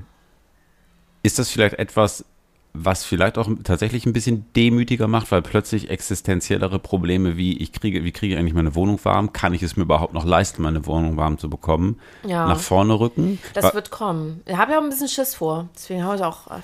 [1.22, 2.24] ist das vielleicht etwas,
[2.72, 8.04] was vielleicht auch tatsächlich ein bisschen demütiger macht, weil plötzlich existenziellere Probleme wie ich kriege,
[8.04, 9.32] wie kriege ich eigentlich meine Wohnung warm?
[9.32, 11.98] Kann ich es mir überhaupt noch leisten, meine Wohnung warm zu bekommen?
[12.24, 12.46] Ja.
[12.46, 13.40] Nach vorne rücken?
[13.54, 14.40] Das Wa- wird kommen.
[14.46, 15.68] Ich habe ja auch ein bisschen Schiss vor.
[15.74, 16.60] Deswegen habe ich auch äh,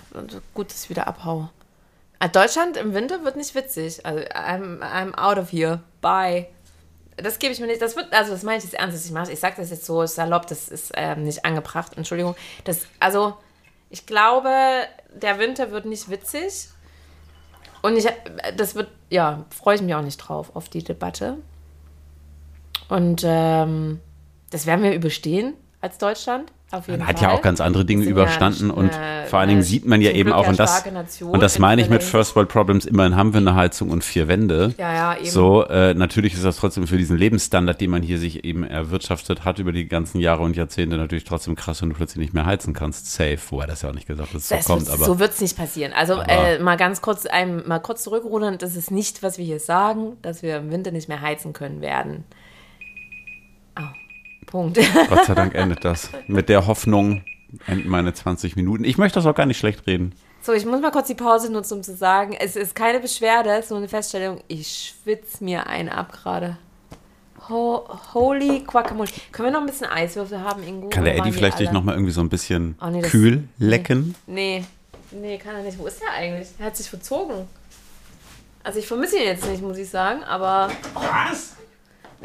[0.54, 1.50] gut, dass ich wieder abhau.
[2.20, 4.06] Äh, Deutschland im Winter wird nicht witzig.
[4.06, 5.80] Also I'm, I'm out of here.
[6.00, 6.46] Bye.
[7.16, 7.80] Das gebe ich mir nicht.
[7.80, 9.32] Das wird, also das meine ich jetzt ernst, ich mache.
[9.32, 11.92] Ich sage das jetzt so salopp, das ist ähm, nicht angebracht.
[11.96, 12.36] Entschuldigung.
[12.64, 13.36] Das, also
[13.88, 14.50] ich glaube,
[15.14, 16.68] der Winter wird nicht witzig.
[17.82, 18.06] Und ich,
[18.56, 21.38] das wird, ja, freue ich mich auch nicht drauf, auf die Debatte.
[22.88, 24.00] Und ähm,
[24.50, 26.52] das werden wir überstehen als Deutschland.
[26.72, 27.28] Auf jeden Man hat Fall.
[27.28, 29.86] ja auch ganz andere Dinge sind ja überstanden und eine- vor allen Dingen eine sieht
[29.86, 32.48] man ja eben Glück auch, und das, Nation, und das meine ich mit First World
[32.48, 34.74] Problems, immerhin haben wir eine Heizung und vier Wände.
[34.76, 35.26] Ja, ja, eben.
[35.30, 39.44] So, äh, natürlich ist das trotzdem für diesen Lebensstandard, den man hier sich eben erwirtschaftet
[39.44, 42.46] hat über die ganzen Jahre und Jahrzehnte, natürlich trotzdem krass, wenn du plötzlich nicht mehr
[42.46, 43.12] heizen kannst.
[43.12, 45.18] Safe, wobei das ja auch nicht gesagt, dass es so Das kommt, wird, aber so
[45.20, 45.92] wird es nicht passieren.
[45.96, 49.60] Also äh, mal ganz kurz, ein, mal kurz zurückrudern, das ist nicht, was wir hier
[49.60, 52.24] sagen, dass wir im Winter nicht mehr heizen können werden.
[54.46, 54.78] Punkt.
[55.08, 56.10] Gott sei Dank endet das.
[56.26, 57.22] Mit der Hoffnung
[57.66, 58.84] enden meine 20 Minuten.
[58.84, 60.12] Ich möchte das auch gar nicht schlecht reden.
[60.42, 63.50] So, ich muss mal kurz die Pause nutzen, um zu sagen, es ist keine Beschwerde,
[63.50, 66.56] es ist nur eine Feststellung, ich schwitze mir einen ab gerade.
[67.48, 69.08] Ho holy Guacamole.
[69.32, 70.88] Können wir noch ein bisschen Eiswürfel haben, Ingo?
[70.88, 73.44] Kann der Eddie die vielleicht dich nochmal irgendwie so ein bisschen Oh, nee, das- kühl
[73.58, 74.14] lecken?
[74.26, 74.64] Nee,
[75.12, 75.78] nee, kann er nicht.
[75.78, 76.48] Wo ist der eigentlich?
[76.58, 77.46] Er hat sich verzogen.
[78.64, 80.70] Also ich vermisse ihn jetzt nicht, muss ich sagen, aber...
[80.94, 81.55] Was?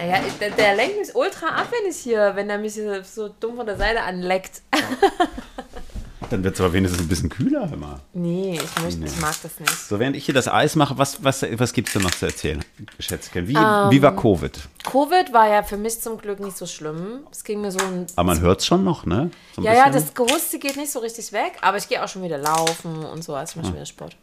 [0.01, 3.29] Naja, der, der lenkt mich ultra ab, wenn ich hier, wenn er mich hier so
[3.39, 4.61] dumm von der Seite anleckt.
[6.31, 7.99] Dann wird es aber wenigstens ein bisschen kühler immer.
[8.13, 9.69] Nee, ich, möchte, ich mag das nicht.
[9.69, 12.25] So, während ich hier das Eis mache, was, was, was gibt es denn noch zu
[12.25, 12.63] erzählen,
[12.99, 13.47] Schätzchen?
[13.49, 13.91] Wie, Ähm.
[13.91, 14.57] wie war Covid?
[14.89, 17.27] Covid war ja für mich zum Glück nicht so schlimm.
[17.31, 18.07] Es ging mir so ein...
[18.15, 19.29] Aber man hört es schon noch, ne?
[19.55, 22.23] So ja, ja, das Gehuste geht nicht so richtig weg, aber ich gehe auch schon
[22.23, 24.15] wieder laufen und so, also ich mache schon wieder Sport.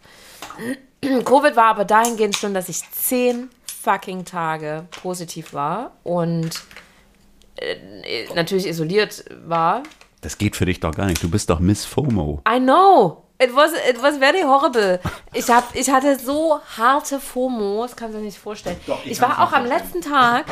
[1.25, 3.51] Covid war aber dahingehend schlimm, dass ich zehn
[3.89, 6.51] fucking Tage positiv war und
[7.57, 9.83] äh, natürlich isoliert war.
[10.21, 11.23] Das geht für dich doch gar nicht.
[11.23, 12.43] Du bist doch Miss FOMO.
[12.47, 13.25] I know.
[13.41, 15.01] It was, it was very horrible.
[15.33, 18.77] Ich, hab, ich hatte so harte FOMO, das kannst du dir nicht vorstellen.
[18.87, 20.45] Doch, ich ich war auch am letzten Tag,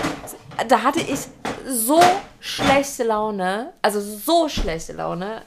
[0.68, 1.18] da hatte ich
[1.66, 2.00] so
[2.40, 5.42] schlechte Laune, also so schlechte Laune,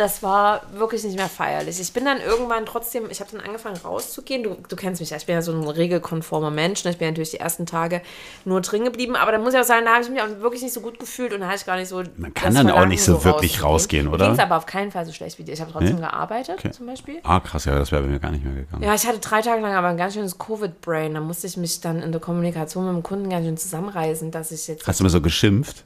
[0.00, 1.78] das war wirklich nicht mehr feierlich.
[1.78, 4.42] Ich bin dann irgendwann trotzdem, ich habe dann angefangen rauszugehen.
[4.42, 6.82] Du, du kennst mich ja, ich bin ja so ein regelkonformer Mensch.
[6.84, 6.90] ne?
[6.90, 8.00] Ich bin natürlich die ersten Tage
[8.44, 9.14] nur drin geblieben.
[9.14, 10.98] Aber da muss ich auch sagen, da habe ich mich auch wirklich nicht so gut
[10.98, 12.02] gefühlt und da hatte ich gar nicht so.
[12.16, 14.24] Man kann dann auch nicht so wirklich rausgehen, oder?
[14.24, 15.52] Ging es aber auf keinen Fall so schlecht wie dir.
[15.52, 16.00] Ich habe trotzdem Nee?
[16.00, 17.20] gearbeitet, zum Beispiel.
[17.22, 18.82] Ah, krass, ja, das wäre bei mir gar nicht mehr gegangen.
[18.82, 21.14] Ja, ich hatte drei Tage lang aber ein ganz schönes Covid-Brain.
[21.14, 24.50] Da musste ich mich dann in der Kommunikation mit dem Kunden ganz schön zusammenreißen, dass
[24.50, 24.86] ich jetzt.
[24.86, 25.84] Hast du mir so geschimpft?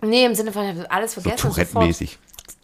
[0.00, 1.48] Nee, im Sinne von, ich habe alles So vergessen.
[1.48, 1.70] sofort.
[1.72, 2.18] Tourette-mäßig.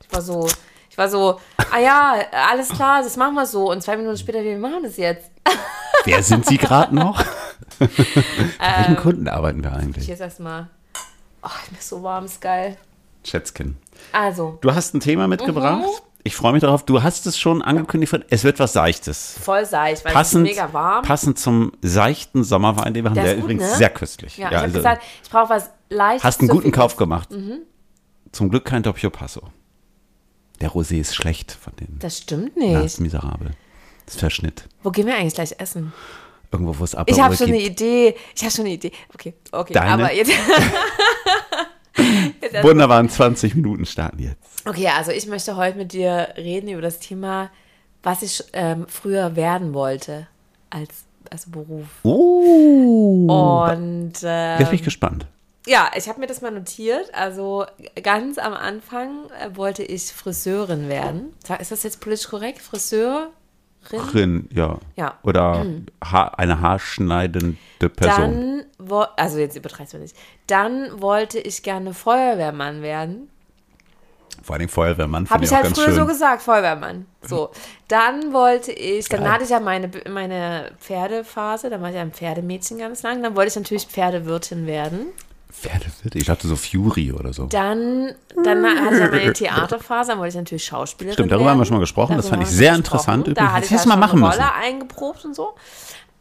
[0.07, 0.47] Ich war so,
[0.94, 1.40] ich war so,
[1.72, 2.14] ah ja,
[2.48, 3.68] alles klar, das machen wir so.
[3.72, 5.28] Und zwei Minuten später, wir machen das jetzt.
[6.04, 7.20] Wer sind Sie gerade noch?
[7.80, 7.88] Ähm,
[8.76, 10.07] welchen Kunden arbeiten wir Ich eigentlich?
[10.07, 10.68] jetzt erstmal.
[11.42, 12.76] Oh, mir ist so warm, ist geil.
[13.24, 13.76] Schätzchen.
[14.12, 15.80] Also, Du hast ein Thema mitgebracht.
[15.83, 15.90] Mhm.
[16.22, 16.85] Ich freue mich darauf.
[16.85, 18.14] Du hast es schon angekündigt.
[18.30, 19.37] Es wird was Seichtes.
[19.42, 21.02] voll seicht, weil Passend, es ist mega warm.
[21.04, 23.14] passend zum seichten Sommerwein, den wir haben.
[23.16, 23.76] Der Der, ist ist gut, übrigens ne?
[23.78, 24.37] sehr köstlich.
[24.38, 26.22] ja, ich Ja, habe also, gesagt, ich brauche was leichtes.
[26.24, 26.70] hast einen guten.
[26.70, 27.30] Kauf gemacht.
[27.33, 27.59] Mhm.
[28.30, 29.42] Zum Glück kein Doppio Passo.
[30.61, 31.99] Der Rosé ist schlecht von den.
[31.99, 32.85] Das stimmt nicht.
[32.85, 33.51] ist miserabel.
[34.07, 34.69] Das ist Verschnitt.
[34.83, 35.93] Wo gehen wir eigentlich gleich essen?
[36.53, 37.59] Irgendwo, wo es Ich Aperol habe schon gibt.
[37.59, 38.14] eine Idee.
[38.37, 38.93] Ich habe schon eine Idee.
[39.12, 39.73] Okay, okay.
[39.73, 39.90] Deine?
[40.05, 40.31] Aber jetzt.
[42.62, 44.67] Wunderbaren 20 Minuten starten jetzt.
[44.67, 47.51] okay, also ich möchte heute mit dir reden über das Thema,
[48.03, 50.27] was ich ähm, früher werden wollte
[50.71, 51.87] als, als Beruf.
[52.03, 53.27] Oh.
[53.71, 55.27] Und Jetzt bin ich ähm, gespannt.
[55.66, 57.12] Ja, ich habe mir das mal notiert.
[57.14, 57.64] Also
[58.03, 61.35] ganz am Anfang äh, wollte ich Friseurin werden.
[61.59, 62.61] Ist das jetzt politisch korrekt?
[62.61, 63.29] Friseurin?
[63.90, 64.79] Drin, ja.
[64.96, 65.18] Ja.
[65.22, 65.64] Oder
[66.05, 67.57] ha eine haarschneidende
[67.94, 68.64] Person.
[68.88, 70.16] Dann, also jetzt übertreibst du nicht.
[70.46, 73.31] Dann wollte ich gerne Feuerwehrmann werden.
[74.42, 75.94] Vor allem Feuerwehrmann Habe ich ich halt früher schön.
[75.94, 77.07] so gesagt, Feuerwehrmann.
[77.22, 77.50] So.
[77.88, 79.33] Dann wollte ich, dann Geil.
[79.33, 83.22] hatte ich ja meine, meine Pferdephase, dann war ich ja ein Pferdemädchen ganz lang.
[83.22, 85.07] Dann wollte ich natürlich Pferdewirtin werden.
[85.61, 86.14] Pferdewirt?
[86.14, 87.47] Ich dachte so Fury oder so.
[87.47, 88.12] Dann,
[88.43, 91.53] dann hatte ich meine Theaterphase, dann wollte ich natürlich Schauspielerin Stimmt, darüber werden.
[91.53, 92.17] haben wir schon mal gesprochen.
[92.17, 93.49] Das Darüber fand ich sehr interessant übrigens.
[93.49, 94.62] Da hatte Das ich du mal machen eine Rolle müssen.
[94.62, 95.55] eingeprobt und so.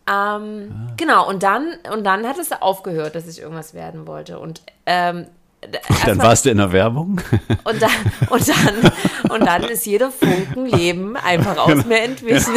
[0.09, 4.39] Ähm, Genau, und dann, und dann hat es aufgehört, dass ich irgendwas werden wollte.
[4.39, 5.25] Und ähm,
[5.67, 7.21] d- Dann erstmal- warst du in der Werbung.
[7.63, 7.89] und dann,
[8.29, 8.91] und dann,
[9.31, 12.53] und dann ist jeder Funken Leben einfach aus mir entwichen.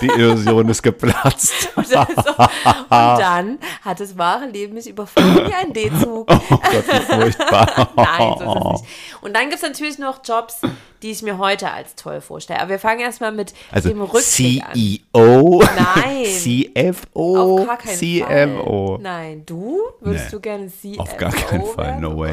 [0.00, 1.68] Die Illusion ist geplatzt.
[1.76, 6.26] Und, dann so, und dann hat das wahre Leben mich überfallen wie ein D-Zug.
[6.30, 7.88] Oh Gott, wie furchtbar.
[7.96, 8.84] Nein, so ist es nicht.
[9.22, 10.60] Und dann gibt es natürlich noch Jobs,
[11.02, 12.60] die ich mir heute als toll vorstelle.
[12.60, 14.72] Aber wir fangen erstmal mit Also dem Rückblick an.
[14.72, 16.24] CEO, Nein.
[16.24, 18.94] CFO, Auf gar keinen CMO.
[18.94, 19.02] Fall.
[19.02, 19.80] Nein, du?
[20.00, 20.30] Würdest Nee.
[20.32, 22.25] du gerne CFO Auf gar keinen Fall, no way.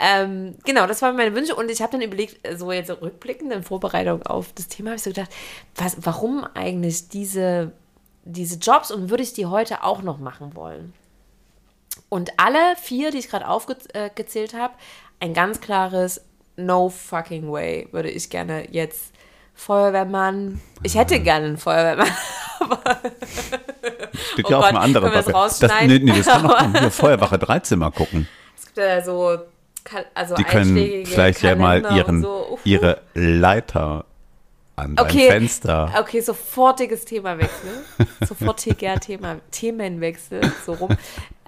[0.00, 3.62] Ähm, genau, das waren meine Wünsche und ich habe dann überlegt, so jetzt rückblickend in
[3.64, 5.30] Vorbereitung auf das Thema, habe ich so gedacht,
[5.74, 7.72] was, warum eigentlich diese,
[8.24, 10.92] diese Jobs und würde ich die heute auch noch machen wollen?
[12.08, 14.74] Und alle vier, die ich gerade aufgezählt habe,
[15.20, 16.20] ein ganz klares
[16.56, 19.12] No fucking way würde ich gerne jetzt
[19.54, 20.60] Feuerwehrmann.
[20.84, 22.06] Ich hätte gerne einen Feuerwehrmann.
[24.32, 25.40] Steht Oh ja auf einem anderen das Papier.
[25.40, 26.04] rausschneiden?
[26.04, 26.76] nee, nee, das kann kommen.
[26.78, 28.28] Hier, Feuerwache 13 mal gucken.
[28.82, 29.38] Ja so,
[30.14, 32.58] also Die können vielleicht ja mal Kalender ihren, so.
[32.64, 34.04] Ihre Leiter
[34.76, 35.28] an dein Okay.
[35.28, 35.92] Fenster.
[36.00, 37.84] Okay, sofortiges Themawechsel.
[38.26, 40.96] Sofortiger Thema, Themenwechsel, so rum.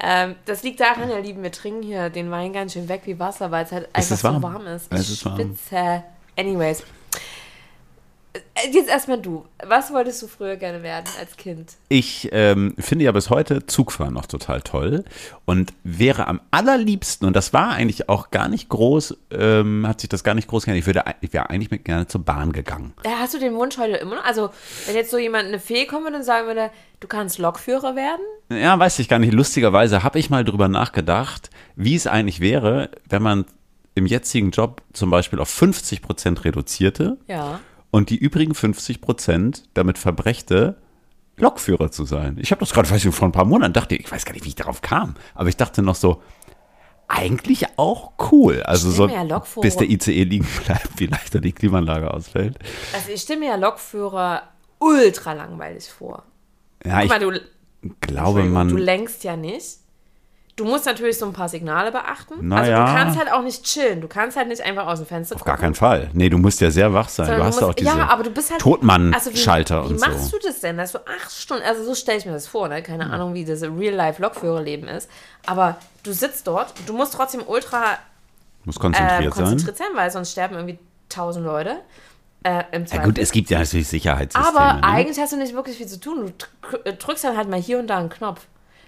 [0.01, 3.19] Ähm, das liegt daran, ihr Lieben, wir trinken hier den Wein ganz schön weg wie
[3.19, 4.37] Wasser, weil es halt einfach warm.
[4.37, 4.93] so warm ist.
[4.93, 5.37] Es ist warm.
[5.37, 6.03] schwitze.
[6.37, 6.83] Anyways.
[8.65, 9.45] Äh, Jetzt erstmal du.
[9.65, 11.77] Was wolltest du früher gerne werden als Kind?
[11.89, 15.05] Ich ähm, finde ja bis heute Zugfahren noch total toll
[15.45, 20.09] und wäre am allerliebsten, und das war eigentlich auch gar nicht groß, ähm, hat sich
[20.09, 22.93] das gar nicht groß geändert, ich, würde, ich wäre eigentlich mit gerne zur Bahn gegangen.
[23.05, 24.25] Äh, Hast du den Wunsch heute immer noch?
[24.25, 24.51] Also,
[24.87, 26.71] wenn jetzt so jemand, eine Fee kommen würde und sagen würde,
[27.01, 28.23] du kannst Lokführer werden?
[28.51, 29.33] Ja, weiß ich gar nicht.
[29.33, 33.45] Lustigerweise habe ich mal drüber nachgedacht, wie es eigentlich wäre, wenn man
[33.95, 37.61] im jetzigen Job zum Beispiel auf 50 Prozent reduzierte Ja.
[37.91, 40.77] Und die übrigen 50 Prozent damit verbrächte,
[41.37, 42.37] Lokführer zu sein.
[42.41, 44.45] Ich habe das gerade, weiß ich, vor ein paar Monaten dachte, ich weiß gar nicht,
[44.45, 46.23] wie ich darauf kam, aber ich dachte noch so,
[47.09, 48.63] eigentlich auch cool.
[48.63, 52.59] Also so, ja bis der ICE liegen bleibt, wie leichter die Klimaanlage ausfällt.
[52.95, 54.43] Also, ich stelle mir ja Lokführer
[54.79, 56.23] ultra langweilig vor.
[56.85, 57.41] Ja, Guck ich mal, du,
[58.01, 59.79] glaube, Entschuldigung, Du man, lenkst ja nicht.
[60.61, 62.35] Du musst natürlich so ein paar Signale beachten.
[62.43, 64.03] Na also du kannst halt auch nicht chillen.
[64.03, 66.11] Du kannst halt nicht einfach aus dem Fenster auf gar keinen Fall.
[66.13, 67.25] Nee, du musst ja sehr wach sein.
[67.25, 70.03] Sondern du hast musst, auch diese ja, aber du bist halt Totmann-Schalter also wie, und
[70.03, 70.37] wie machst so.
[70.37, 72.83] du das denn, dass du acht Stunden, also so stelle ich mir das vor, ne?
[72.83, 75.09] keine Ahnung, wie das Real-Life-Lokführerleben ist,
[75.47, 77.97] aber du sitzt dort, du musst trotzdem ultra
[78.67, 79.45] Muss äh, konzentriert sein.
[79.47, 81.77] konzentriert sein, weil sonst sterben irgendwie tausend Leute
[82.43, 84.61] äh, im Ja gut, es gibt ja natürlich Sicherheitssysteme.
[84.61, 84.85] aber ne?
[84.85, 86.35] eigentlich hast du nicht wirklich viel zu tun.
[86.63, 88.43] Du drück- drückst dann halt mal hier und da einen Knopf.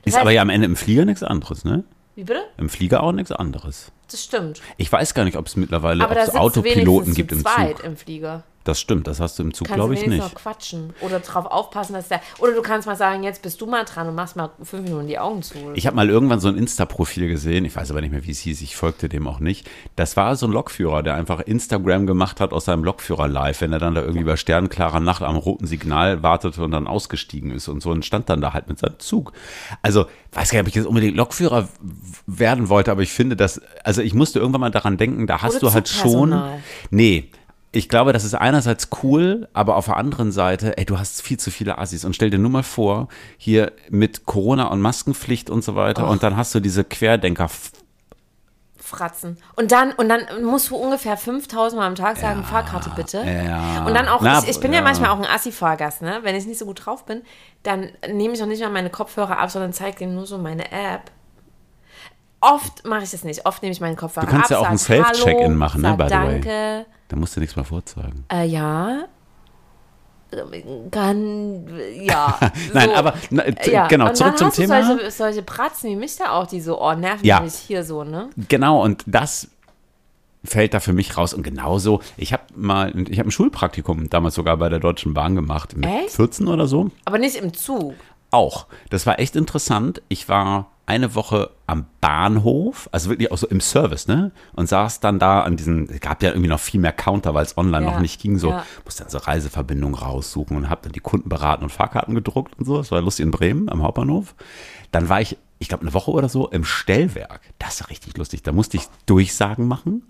[0.04, 1.84] Ist heißt- aber ja am Ende im Flieger nichts anderes, ne?
[2.14, 2.42] Wie bitte?
[2.58, 3.90] Im Flieger auch nichts anderes.
[4.10, 4.60] Das stimmt.
[4.76, 7.32] Ich weiß gar nicht, ob es mittlerweile Aber da ob es sitzt du Autopiloten gibt
[7.32, 7.84] im Zug.
[7.84, 8.44] im Flieger.
[8.64, 10.20] Das stimmt, das hast du im Zug, glaube du ich, nicht.
[10.20, 10.94] noch quatschen.
[11.00, 12.20] Oder drauf aufpassen, dass der.
[12.38, 15.08] Oder du kannst mal sagen, jetzt bist du mal dran und machst mal fünf Minuten
[15.08, 15.54] die Augen zu.
[15.74, 18.40] Ich habe mal irgendwann so ein Insta-Profil gesehen, ich weiß aber nicht mehr, wie es
[18.40, 19.68] hieß, ich folgte dem auch nicht.
[19.96, 23.72] Das war so ein Lokführer, der einfach Instagram gemacht hat aus seinem Lokführer live, wenn
[23.72, 27.68] er dann da irgendwie bei sternklarer Nacht am roten Signal wartete und dann ausgestiegen ist
[27.68, 29.32] und so und stand dann da halt mit seinem Zug.
[29.82, 31.68] Also, weiß gar nicht, ob ich jetzt unbedingt Lokführer
[32.26, 35.56] werden wollte, aber ich finde das, also ich musste irgendwann mal daran denken, da hast
[35.56, 36.40] Oder du halt schon,
[36.90, 37.30] nee,
[37.74, 41.40] ich glaube, das ist einerseits cool, aber auf der anderen Seite, ey, du hast viel
[41.40, 42.04] zu viele Assis.
[42.04, 43.08] Und stell dir nur mal vor,
[43.38, 47.48] hier mit Corona und Maskenpflicht und so weiter, und dann hast du diese Querdenker.
[48.76, 49.38] Fratzen.
[49.56, 53.24] Und dann, und dann musst du ungefähr 5000 Mal am Tag sagen, Fahrkarte bitte.
[53.24, 53.86] ja.
[53.86, 54.80] Und dann auch, Na, ich, ich bin ja.
[54.80, 54.84] ja.
[54.84, 56.18] manchmal auch ein Assi-Fahrgast, ne?
[56.22, 57.22] Wenn ich nicht so gut drauf bin,
[57.62, 60.70] dann nehme ich auch nicht mal meine Kopfhörer ab, sondern zeige denen nur so meine
[60.70, 61.10] App.
[62.42, 63.46] Oft mache ich das nicht.
[63.46, 66.04] Oft nehme ich meinen Kopfhörer Du kannst ab, ja auch ein Self-Check-in machen, ne, by
[66.08, 66.40] the way.
[66.40, 66.86] Danke.
[67.08, 68.24] Da musst du nichts mehr vorzeigen.
[68.32, 69.04] Äh, ja.
[70.90, 71.66] Kann,
[72.00, 72.38] ja.
[72.72, 72.94] Nein, so.
[72.96, 73.86] aber na, t- ja.
[73.86, 74.82] genau, zurück zum Thema.
[74.82, 77.40] Solche, solche Pratzen wie mich da auch, die so, oh, nerven Ja.
[77.40, 78.30] mich hier so, ne?
[78.48, 79.48] Genau, und das
[80.42, 81.34] fällt da für mich raus.
[81.34, 85.36] Und genauso, ich habe mal, ich habe ein Schulpraktikum damals sogar bei der Deutschen Bahn
[85.36, 86.16] gemacht, mit Echt?
[86.16, 86.90] 14 oder so.
[87.04, 87.94] Aber nicht im Zug.
[88.30, 88.66] Auch.
[88.90, 90.02] Das war echt interessant.
[90.08, 94.32] Ich war eine Woche am Bahnhof, also wirklich auch so im Service, ne?
[94.54, 97.44] Und saß dann da an diesen, es gab ja irgendwie noch viel mehr Counter, weil
[97.44, 98.66] es online Ja, noch nicht ging, so, ja.
[98.84, 102.64] musste dann so Reiseverbindungen raussuchen und habe dann die Kunden beraten und Fahrkarten gedruckt und
[102.64, 102.78] so.
[102.78, 104.34] Das war lustig in Bremen am Hauptbahnhof.
[104.90, 107.40] Dann war ich, ich glaube, eine Woche oder so im Stellwerk.
[107.58, 108.42] Das war richtig lustig.
[108.42, 110.02] Da musste ich Durchsagen machen.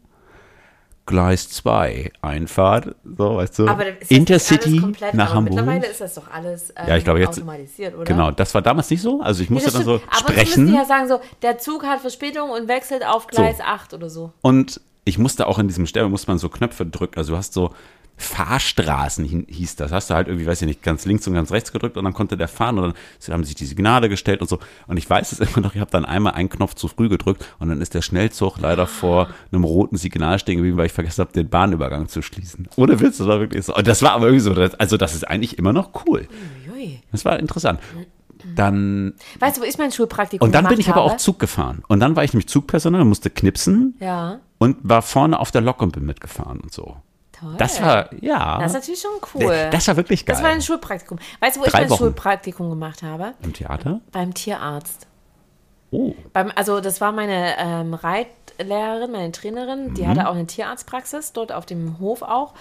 [1.04, 5.54] Gleis 2, Einfahrt, so, weißt du, Aber ist Intercity komplett, nach aber Hamburg.
[5.56, 8.04] Mittlerweile ist das doch alles ähm, Ja, ich glaube, jetzt- automatisiert, oder?
[8.04, 9.20] Genau, das war damals nicht so.
[9.20, 10.12] Also ich musste das dann so stimmt.
[10.12, 10.64] Aber du sprechen.
[10.66, 14.32] müsstest ja sagen, so, der Zug hat Verspätung und wechselt auf Gleis 8 oder so.
[14.42, 17.18] Und ich musste auch in diesem Stelle, muss man so Knöpfe drücken.
[17.18, 17.74] Also du hast so
[18.16, 19.90] Fahrstraßen hieß das.
[19.92, 22.12] Hast du halt irgendwie, weiß ich nicht, ganz links und ganz rechts gedrückt und dann
[22.12, 22.94] konnte der fahren und
[23.27, 24.59] dann haben sich die Signale gestellt und so.
[24.87, 27.44] Und ich weiß es immer noch, ich habe dann einmal einen Knopf zu früh gedrückt
[27.59, 31.22] und dann ist der Schnellzug leider vor einem roten Signal stehen geblieben, weil ich vergessen
[31.22, 32.68] habe, den Bahnübergang zu schließen.
[32.77, 33.75] Ohne Witz, das war wirklich so.
[33.75, 36.29] Und das war aber irgendwie so, also das ist eigentlich immer noch cool.
[37.11, 37.81] Das war interessant.
[38.57, 41.12] Dann, Weißt du, wo ich mein Schulpraktikum und dann bin ich aber habe?
[41.12, 41.83] auch Zug gefahren.
[41.87, 45.81] Und dann war ich nämlich Zugpersonal, musste knipsen Ja, und war vorne auf der Lok
[45.81, 46.96] und bin mitgefahren und so.
[47.42, 47.55] Toll.
[47.59, 48.59] Das war, ja.
[48.59, 49.68] Das ist natürlich schon cool.
[49.70, 50.35] Das war wirklich geil.
[50.35, 51.18] Das war ein Schulpraktikum.
[51.40, 51.98] Weißt du, wo ich Drei mein Wochen.
[51.98, 53.35] Schulpraktikum gemacht habe?
[53.42, 54.00] Im Theater?
[54.12, 55.07] Beim Tierarzt.
[55.90, 56.14] Oh.
[56.33, 59.94] Beim, also das war meine ähm, Reitlehrerin, meine Trainerin, Mhm.
[59.94, 62.55] die hatte auch eine Tierarztpraxis, dort auf dem Hof auch.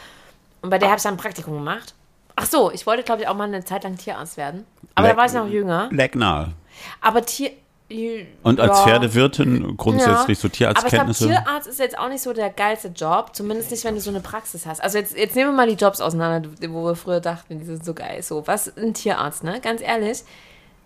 [0.61, 1.95] Und bei der habe ich dann ein Praktikum gemacht.
[2.35, 4.65] Ach so, ich wollte, glaube ich, auch mal eine Zeit lang Tierarzt werden.
[4.95, 5.87] Aber da war ich noch jünger.
[5.91, 6.53] Leck nahe.
[7.01, 7.51] Aber Tier...
[8.43, 8.83] Und als ja.
[8.85, 11.27] Pferdewirtin grundsätzlich so Aber ich glaube, Tierarztkenntnisse.
[11.27, 14.21] Tierarzt ist jetzt auch nicht so der geilste Job, zumindest nicht, wenn du so eine
[14.21, 14.81] Praxis hast.
[14.81, 17.83] Also jetzt, jetzt nehmen wir mal die Jobs auseinander, wo wir früher dachten, die sind
[17.83, 18.23] so geil.
[18.23, 19.59] So, was ist ein Tierarzt, ne?
[19.61, 20.23] Ganz ehrlich,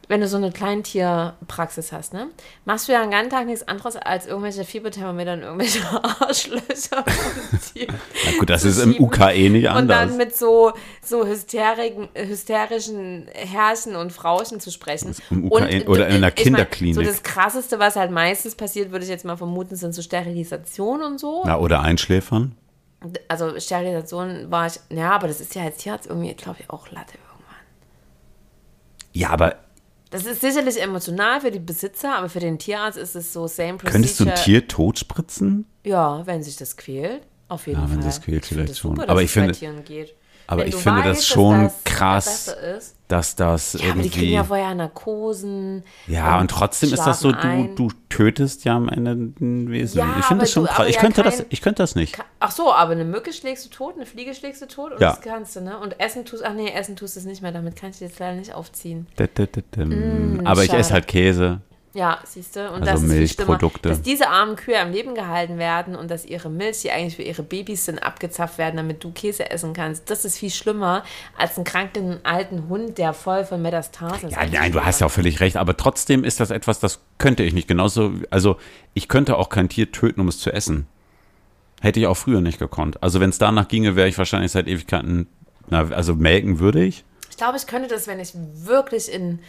[0.07, 2.27] wenn du so eine Kleintierpraxis hast, ne?
[2.65, 5.79] Machst du ja den ganzen Tag nichts anderes, als irgendwelche Fieberthermometer und irgendwelche
[6.21, 8.95] Arschlöcher Na gut, das ist im.
[8.99, 10.09] UKE nicht Und anders.
[10.09, 15.15] dann mit so, so hysterischen Herrchen und Frauchen zu sprechen.
[15.29, 16.95] im UKE Und, oder in einer ich mein, Kinderklinik.
[16.95, 21.05] So das Krasseste, was halt meistens passiert, würde ich jetzt mal vermuten, sind so Sterilisationen
[21.05, 21.43] und so.
[21.45, 22.55] Na, oder Einschläfern.
[23.27, 26.89] Also Sterilisation war ich, ja, aber das ist ja als Tierarzt irgendwie, glaube ich, auch
[26.89, 27.55] Latte irgendwann.
[29.13, 29.55] Ja, aber
[30.15, 33.73] Das ist sicherlich emotional für die Besitzer, aber für den Tierarzt ist es so same
[33.73, 33.91] procedure.
[33.91, 35.65] könntest du ein Tier totspritzen?
[35.83, 37.23] Ja, wenn sich das quält.
[37.49, 37.97] Auf jeden Ja, Fall.
[37.97, 38.95] wenn sich's quält, vielleicht schon.
[38.95, 39.53] Super, Aber ich finde-.
[40.47, 42.47] Aber ich du finde das weißt, dass schon das krass.
[42.77, 42.95] ist.
[43.07, 44.33] Dass das Ja, aber die kriegen irgendwie.
[44.33, 45.83] ja vorher Narkosen.
[46.07, 49.99] Ja, und trotzdem ist das so, du, du tötest ja am Ende ein Wesen.
[49.99, 50.87] Ja, ich finde das schon du- krass.
[50.87, 52.17] Ich ja könnte, das, kein- ich könnte das nicht.
[52.39, 55.11] Ach so, aber eine Mücke schlägst du tot, eine Fliege schlägst du tot und Ja.
[55.11, 55.77] das kannst du, ne?
[55.77, 58.17] Und Essen tust, ach nee, Essen tust du es nicht mehr, damit kann ich jetzt
[58.17, 59.05] leider nicht aufziehen.
[59.17, 59.81] Da, da, da, da.
[59.83, 60.77] Aber ich Mm, schade.
[60.79, 61.61] esse halt Käse.
[61.95, 62.67] Ja, siehst du?
[62.67, 63.87] Und Also das ist Milchprodukte.
[63.87, 67.21] dass diese armen Kühe am Leben gehalten werden und dass ihre Milch, die eigentlich für
[67.21, 70.09] ihre Babys sind, abgezapft werden, damit du Käse essen kannst.
[70.09, 71.05] Das ist viel schlimmer
[71.37, 74.35] als einen kranken alten Hund, der voll von Metastasen ist.
[74.35, 75.55] Ja, nein, du hast ja auch völlig recht.
[75.55, 77.69] Aber trotzdem ist das etwas, das könnte ich nicht.
[77.69, 78.57] Genauso, also
[78.93, 80.87] ich könnte auch kein Tier töten, um es zu essen.
[81.79, 83.01] Hätte ich auch früher nicht gekonnt.
[83.01, 85.27] Also wenn es danach ginge, wäre ich wahrscheinlich seit Ewigkeiten,
[85.69, 87.05] na, also melken würde ich.
[87.29, 89.39] Ich glaube, ich könnte das, wenn ich wirklich in,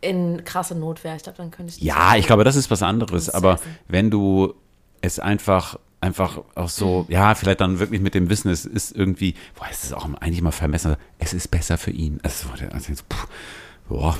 [0.00, 1.16] in krasse Not wäre.
[1.16, 3.30] Ich glaube, dann könnte ich das Ja, ich glaube, das ist was anderes.
[3.30, 3.76] Aber essen.
[3.88, 4.54] wenn du
[5.00, 9.34] es einfach, einfach auch so, ja, vielleicht dann wirklich mit dem Wissen, es ist irgendwie,
[9.56, 12.20] boah, es ist auch eigentlich immer vermessen, es ist besser für ihn.
[12.22, 12.48] Also,
[12.88, 13.26] jetzt, puh,
[13.88, 14.16] boah.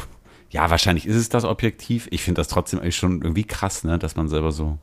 [0.51, 2.09] Ja, wahrscheinlich ist es das Objektiv.
[2.11, 4.79] Ich finde das trotzdem eigentlich schon irgendwie krass, ne, dass man selber so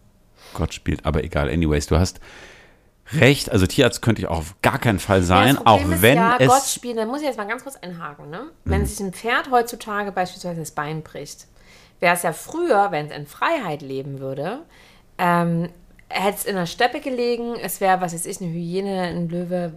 [0.53, 1.05] Gott spielt.
[1.05, 2.19] Aber egal, anyways, du hast
[3.13, 3.51] recht.
[3.51, 6.17] Also Tierarzt könnte ich auch auf gar keinen Fall Ja, sein, das auch ist wenn
[6.17, 6.47] ja, es.
[6.47, 8.29] Gott spielen, da muss ich jetzt mal ganz kurz einhaken.
[8.29, 8.49] Ne?
[8.63, 8.85] Wenn Mhm.
[8.85, 11.45] sich ein Pferd heutzutage beispielsweise das Bein bricht,
[11.99, 14.59] wäre es ja früher, wenn es in Freiheit leben würde,
[15.17, 15.69] ähm,
[16.09, 19.73] hätte es in der Steppe gelegen, es wäre, was weiß ich, eine Hyäne, ein Löwe,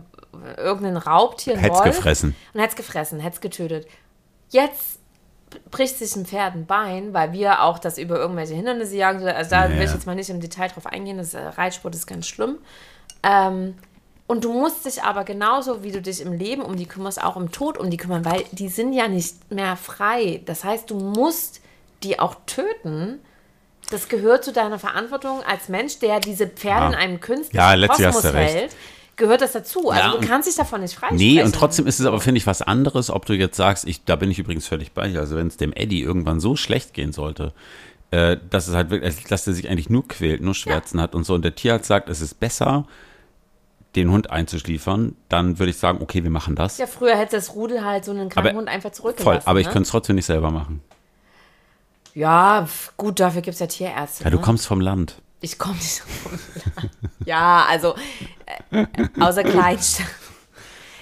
[0.56, 1.82] irgendein Raubtier, ein Wolf.
[1.84, 2.34] gefressen.
[2.54, 3.86] Und hätte es gefressen, hätte es getötet.
[4.50, 4.98] Jetzt
[5.70, 9.26] bricht sich ein Pferd ein Bein, weil wir auch das über irgendwelche Hindernisse jagen.
[9.26, 9.94] Also da Ja, will ich ja.
[9.94, 12.58] jetzt mal nicht im Detail drauf eingehen, das äh, Reitsport ist ganz schlimm.
[13.22, 13.74] Ähm,
[14.26, 17.36] und du musst dich aber genauso, wie du dich im Leben um die kümmerst, auch
[17.36, 20.42] im Tod um die kümmern, weil die sind ja nicht mehr frei.
[20.44, 21.60] Das heißt, du musst
[22.02, 23.20] die auch töten.
[23.90, 26.88] Das gehört zu deiner Verantwortung als Mensch, der diese Pferde Ja.
[26.88, 28.76] in einem künstlichen Ja, Kosmos hält.
[29.16, 29.90] Gehört das dazu?
[29.90, 31.16] Also Ja, du kannst dich davon nicht freisprechen.
[31.16, 34.04] Nee, und trotzdem ist es aber, finde ich, was anderes, ob du jetzt sagst, ich,
[34.04, 35.18] da bin ich übrigens völlig bei dir.
[35.20, 37.52] Also wenn es dem Eddie irgendwann so schlecht gehen sollte,
[38.10, 41.24] äh, dass es halt wirklich, dass er sich eigentlich nur quält, nur Schmerzen hat und
[41.24, 42.86] so, und der Tierarzt sagt, es ist besser,
[43.96, 46.78] den Hund einzuschliefern, dann würde ich sagen, okay, wir machen das.
[46.78, 49.42] Ja, früher hätte das Rudel halt so einen kranken Aber- Hund einfach zurückgelassen.
[49.42, 49.72] Voll, aber ich ne?
[49.72, 50.82] könnte es trotzdem nicht selber machen.
[52.14, 54.24] Ja, gut, dafür gibt es ja Tierärzte.
[54.24, 54.42] Ja, du ne?
[54.42, 55.20] kommst vom Land.
[55.40, 56.90] Ich komme nicht vom Land.
[57.24, 57.94] Ja, also
[58.70, 58.86] äh,
[59.20, 60.06] außer Kleinstadt.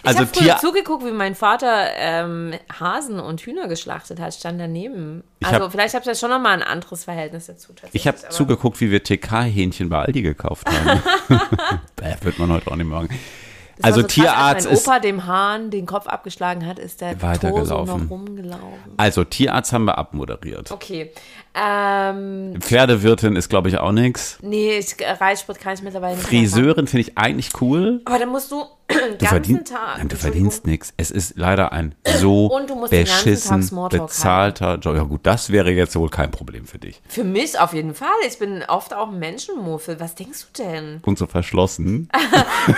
[0.09, 4.35] Ich Also habe früher Tier- zugeguckt, wie mein Vater ähm, Hasen und Hühner geschlachtet hat,
[4.35, 5.25] stand daneben.
[5.41, 7.73] Ich Also hab- vielleicht habe ich ja schon noch mal ein anderes Verhältnis dazu.
[7.93, 11.03] Ich habe zugeguckt, wie wir TK-Hähnchen bei Aldi gekauft haben.
[11.97, 13.09] Bäh, wird man heute auch nicht machen.
[13.79, 14.87] Das Also so krass, Tierarzt als mein ist.
[14.89, 18.03] Opa dem Hahn den Kopf abgeschlagen hat, ist der Torso Weitergelaufen.
[18.05, 18.95] noch rumgelaufen.
[18.97, 20.71] Also Tierarzt haben wir abmoderiert.
[20.71, 21.13] Okay.
[21.59, 24.39] Ähm, Pferdewirtin ist, glaube ich, auch nichts.
[24.43, 26.27] nee, ich, Reitsport kann ich mittlerweile nicht.
[26.29, 28.03] Friseurin finde ich eigentlich cool.
[28.05, 29.99] Aber dann musst du den Du, ganzen verdien, Tag.
[29.99, 30.93] Nein, du verdienst nichts.
[30.97, 34.95] Es ist leider ein so Und du musst den ganzen Tag beschissen bezahlter Job.
[34.97, 37.01] Ja gut, das wäre jetzt wohl kein Problem für dich.
[37.09, 38.09] Für mich auf jeden Fall.
[38.29, 39.99] Ich bin oft auch ein Menschenmuffel.
[39.99, 41.01] Was denkst du denn?
[41.05, 42.09] Und so verschlossen.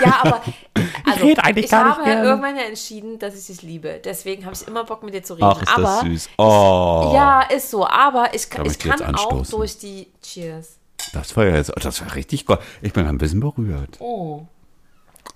[0.04, 0.42] Ja, aber
[1.10, 2.28] also, red eigentlich ich gar nicht habe gerne.
[2.28, 4.00] irgendwann ja entschieden, dass ich dich liebe.
[4.04, 5.46] Deswegen habe ich immer Bock mit dir zu reden.
[5.46, 6.28] Ach, ist aber das süß.
[6.36, 7.86] Oh, ja, ist so.
[7.86, 9.58] Aber ich, kann- Ich ich jetzt kann auch anstoßen.
[9.58, 10.76] durch die Cheers.
[11.12, 12.58] das war ja jetzt, das war richtig gut.
[12.82, 14.00] Ich bin ein bisschen berührt.
[14.00, 14.46] Oh.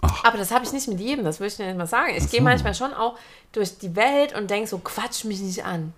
[0.01, 2.12] Aber das habe ich nicht mit jedem, das würde ich dir nicht mal sagen.
[2.16, 2.45] Ich gehe so.
[2.45, 3.16] manchmal schon auch
[3.53, 5.93] durch die Welt und denke so, quatsch mich nicht an.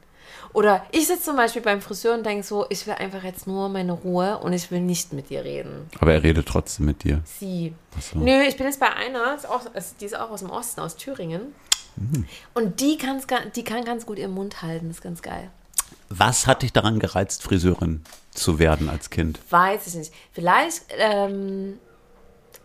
[0.52, 3.68] Oder ich sitze zum Beispiel beim Friseur und denke so, ich will einfach jetzt nur
[3.68, 5.88] meine Ruhe und ich will nicht mit dir reden.
[5.98, 7.22] Aber er redet trotzdem mit dir.
[7.24, 7.74] Sie.
[8.00, 8.18] so.
[8.18, 9.62] Nö, ich bin jetzt bei einer, ist auch,
[10.00, 11.52] die ist auch aus dem Osten, aus Thüringen.
[11.96, 12.26] Mhm.
[12.54, 13.26] Und die, kann's,
[13.56, 15.50] die kann ganz gut ihren Mund halten, das ist ganz geil.
[16.18, 18.02] Was hat dich daran gereizt, Friseurin
[18.32, 19.40] zu werden als Kind?
[19.50, 20.12] Weiß ich nicht.
[20.32, 21.78] Vielleicht, ähm,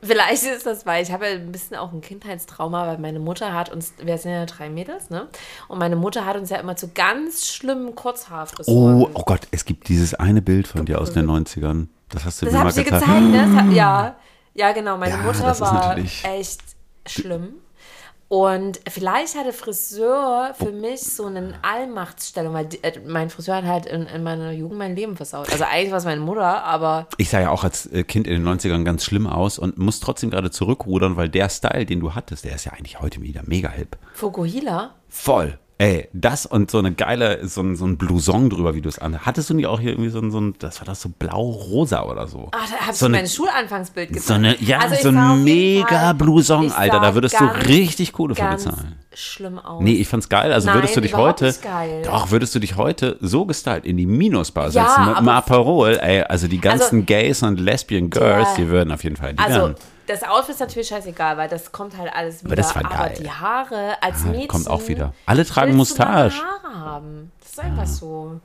[0.01, 3.53] vielleicht ist das, weil ich habe ja ein bisschen auch ein Kindheitstrauma, weil meine Mutter
[3.53, 5.27] hat uns, wir sind ja drei Mädels, ne?
[5.67, 9.01] Und meine Mutter hat uns ja immer zu ganz schlimmen Kurzhaarfrisuren.
[9.03, 11.87] Oh, oh Gott, es gibt dieses eine Bild von dir aus den 90ern.
[12.09, 13.05] Das hast du das mir habe mal ich dir gezeigt.
[13.05, 13.55] gezeigt, ne?
[13.55, 14.15] Das hat, ja,
[14.53, 14.97] ja, genau.
[14.97, 16.61] Meine Ja, Mutter das war echt
[17.05, 17.53] schlimm.
[18.29, 23.65] Und vielleicht hatte Friseur für mich so eine Allmachtsstellung, weil die, äh, mein Friseur hat
[23.65, 25.51] halt in, in meiner Jugend mein Leben versaut.
[25.51, 28.33] Also eigentlich war es meine Mutter, aber Ich sah ja auch als äh, Kind in
[28.43, 32.13] den 90ern ganz schlimm aus und muss trotzdem gerade zurückrudern, weil der Style, den du
[32.13, 33.97] hattest, der ist ja eigentlich heute wieder mega hip.
[34.13, 35.57] Fukuhila, Voll.
[35.81, 38.99] Ey, das und so eine geile, so ein, so ein Blouson drüber, wie du es
[38.99, 39.19] an.
[39.25, 42.03] Hattest du nicht auch hier irgendwie so ein, so ein das war das so blau-rosa
[42.03, 42.49] oder so?
[42.51, 44.27] ach, da ich so eine, mein Schulanfangsbild gezeigt.
[44.27, 47.67] so eine, ja, Also ich so ein mega Blouson, ich Alter, da würdest ganz, du
[47.69, 48.95] richtig Kohle für bezahlen.
[49.13, 49.81] schlimm aus.
[49.81, 50.51] Nee, ich fand's geil.
[50.51, 52.01] Also Nein, würdest du dich heute, geil.
[52.03, 55.37] doch, würdest du dich heute so gestylt in die Minusbar Ja, setzen mit einem aber-
[55.37, 58.55] Aperol, ey, also die ganzen Also- Gays und Lesbian Girls, Ja.
[58.57, 59.75] die würden auf jeden Fall, die Also, wären,
[60.09, 62.47] das Outfit ist natürlich scheißegal, weil das kommt halt alles wieder.
[62.51, 63.17] Aber das war Aber geil.
[63.19, 64.47] die Haare als Mädchen.
[64.47, 65.13] kommt auch wieder.
[65.25, 66.31] Alle tragen Mustache.
[66.41, 67.31] Haare haben.
[67.39, 68.39] Das ist einfach so.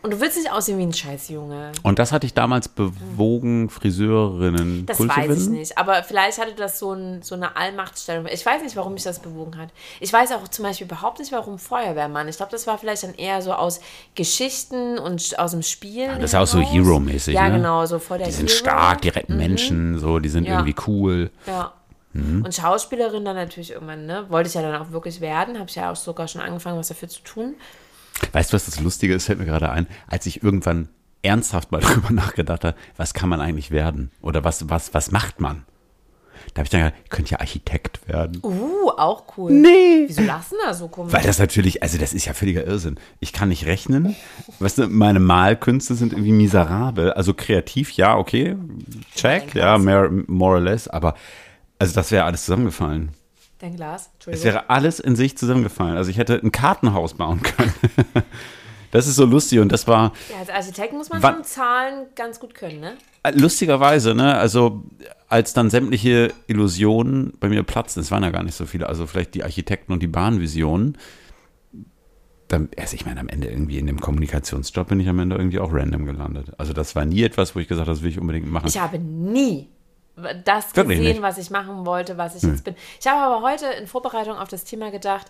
[0.00, 1.72] Und du willst nicht aussehen wie ein Scheißjunge.
[1.82, 5.76] Und das hat dich damals bewogen, Friseurinnen Das cool zu weiß ich nicht.
[5.78, 8.26] Aber vielleicht hatte das so, ein, so eine Allmachtstellung.
[8.32, 9.70] Ich weiß nicht, warum mich das bewogen hat.
[9.98, 12.28] Ich weiß auch zum Beispiel überhaupt nicht, warum Feuerwehrmann.
[12.28, 13.80] Ich glaube, das war vielleicht dann eher so aus
[14.14, 16.06] Geschichten und aus dem Spiel.
[16.16, 17.56] das ist auch so Hero-mäßig, Ja, ne?
[17.56, 18.58] genau, so vor der Die sind Hero.
[18.58, 20.54] stark, die retten Menschen, so, die sind Ja.
[20.60, 21.30] irgendwie cool.
[21.46, 21.72] Ja.
[22.12, 22.44] Mhm.
[22.44, 24.26] Und Schauspielerin dann natürlich irgendwann, ne?
[24.28, 25.58] Wollte ich ja dann auch wirklich werden.
[25.58, 27.54] Habe ich ja auch sogar schon angefangen, was dafür zu tun.
[28.32, 30.88] Weißt du, was das Lustige ist, fällt mir gerade ein, als ich irgendwann
[31.22, 34.10] ernsthaft mal drüber nachgedacht habe, was kann man eigentlich werden?
[34.20, 35.64] Oder was, was, was macht man?
[36.54, 38.40] Da habe ich dann gedacht, ich könnte ja Architekt werden.
[38.42, 39.52] Uh, auch cool.
[39.52, 40.04] Nee.
[40.06, 40.30] Wieso denn
[40.64, 41.12] da so komisch?
[41.12, 42.98] Weil das natürlich, also das ist ja völliger Irrsinn.
[43.20, 44.16] Ich kann nicht rechnen.
[44.58, 47.12] Weißt du, meine Malkünste sind irgendwie miserabel.
[47.12, 48.56] Also kreativ, ja, okay,
[49.14, 50.88] check, ja, more, more or less.
[50.88, 51.14] Aber
[51.78, 53.10] also das wäre alles zusammengefallen.
[53.58, 54.02] Dein Glas?
[54.02, 54.44] Es Entschuldigung.
[54.44, 55.96] wäre alles in sich zusammengefallen.
[55.96, 57.72] Also ich hätte ein Kartenhaus bauen können.
[58.90, 62.40] Das ist so lustig und das war, Ja, als Architekt muss man schon Zahlen ganz
[62.40, 62.96] gut können, ne?
[63.34, 64.82] lustigerweise, ne, also
[65.28, 69.06] als dann sämtliche Illusionen bei mir platzten, es waren ja gar nicht so viele, also
[69.06, 70.96] vielleicht die Architekten und die Bahnvisionen,
[72.48, 75.58] dann, also ich meine, am Ende irgendwie in dem Kommunikationsjob bin ich am Ende irgendwie
[75.58, 76.52] auch random gelandet.
[76.56, 78.68] Also das war nie etwas, wo ich gesagt habe, das will ich unbedingt machen.
[78.68, 79.68] Ich habe nie
[80.44, 81.22] das Wirklich gesehen, nicht?
[81.22, 82.74] was ich machen wollte, was ich jetzt bin.
[83.00, 85.26] Ich habe aber heute in Vorbereitung auf das Thema gedacht,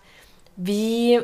[0.57, 1.21] wie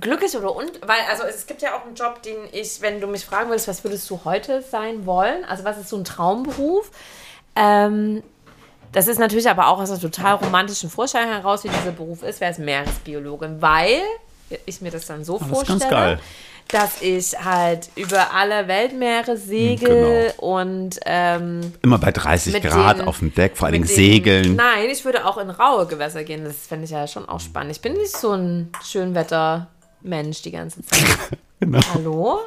[0.00, 3.06] glücklich oder und, weil, also es gibt ja auch einen Job, den ich, wenn du
[3.06, 5.44] mich fragen würdest, was würdest du heute sein wollen?
[5.44, 6.90] Also was ist so ein Traumberuf?
[7.54, 8.22] Ähm,
[8.92, 12.40] das ist natürlich aber auch aus einer total romantischen Vorstellung heraus, wie dieser Beruf ist,
[12.40, 14.02] wäre es Meeresbiologin, weil
[14.66, 16.20] ich mir das dann so das ist ganz vorstelle, geil.
[16.74, 20.58] Dass ich halt über alle Weltmeere segel Genau.
[20.60, 23.90] und ähm, Immer bei 30 mit Grad den- auf dem Deck, vor allen Dingen mit
[23.90, 24.56] den- segeln.
[24.56, 26.44] Nein, ich würde auch in raue Gewässer gehen.
[26.44, 27.72] Das fände ich ja schon auch spannend.
[27.72, 31.00] Ich bin nicht so ein Schönwettermensch die ganze Zeit.
[31.60, 31.80] Genau.
[31.94, 32.40] Hallo?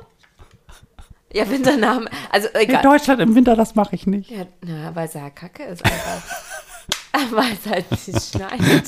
[1.33, 2.07] Ja, Winternamen.
[2.29, 2.83] Also egal.
[2.83, 4.29] Deutschland im Winter, das mache ich nicht.
[4.29, 6.21] Ja, na, weil es ja kacke ist einfach.
[7.31, 8.83] weil es halt nicht schneit.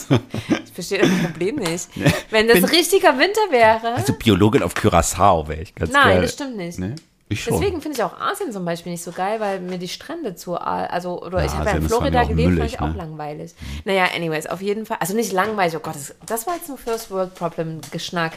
[0.66, 1.88] Ich verstehe das Problem nicht.
[2.30, 3.94] Wenn das Bin- richtiger Winter wäre.
[3.96, 6.22] Also Biologin auf Curaçao wäre ich ganz nein, geil.
[6.22, 6.80] das stimmt nicht.
[6.80, 6.96] Ne?
[7.32, 7.54] Ich schon.
[7.60, 10.56] Deswegen finde ich auch Asien zum Beispiel nicht so geil, weil mir die Strände zu,
[10.58, 12.94] also, oder Ja, ich habe ja in Florida auch gelebt, fand ich auch ne?
[12.98, 13.54] langweilig.
[13.86, 16.80] Naja, anyways, auf jeden Fall, also nicht langweilig, oh Gott, das, das war jetzt nur
[16.80, 18.34] First World Problem Geschnack.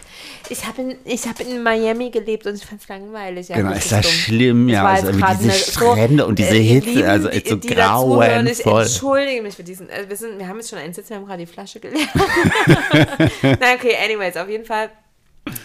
[0.51, 3.49] Ich habe in, ich hab in Miami gelebt und ich fand es langweilig.
[3.49, 4.11] Ja, Genau, ist das dumm.
[4.13, 4.85] schlimm, ja.
[4.85, 7.69] Also gerade diese eine- so, Strände und diese äh, Hitze, Lieben, also die- so die
[7.69, 8.83] zuhören, Ich grauenvoll.
[8.83, 11.25] entschuldige mich für diesen, äh, wir, sind, wir haben jetzt schon einen Sitz, wir haben
[11.25, 12.09] gerade die Flasche geleert.
[13.43, 14.91] Nein, okay, anyways, auf jeden Fall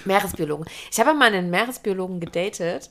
[0.05, 0.65] Meeresbiologen.
[0.91, 2.89] Ich habe mal einen Meeresbiologen gedatet,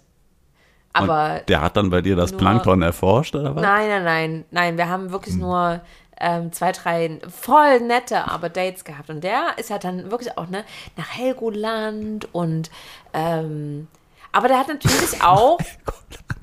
[0.97, 3.63] aber Und der hat dann bei dir das nur- Plankton erforscht, oder was?
[3.63, 4.77] Nein, nein, nein, nein.
[4.79, 5.41] Wir haben wirklich Hm.
[5.43, 5.81] nur
[6.19, 9.11] ähm, zwei, drei voll nette, aber Dates gehabt.
[9.11, 10.65] Und der ist halt dann wirklich auch ne,
[10.97, 12.71] nach Helgoland und
[13.13, 13.87] ähm,
[14.33, 15.59] aber der hat natürlich auch.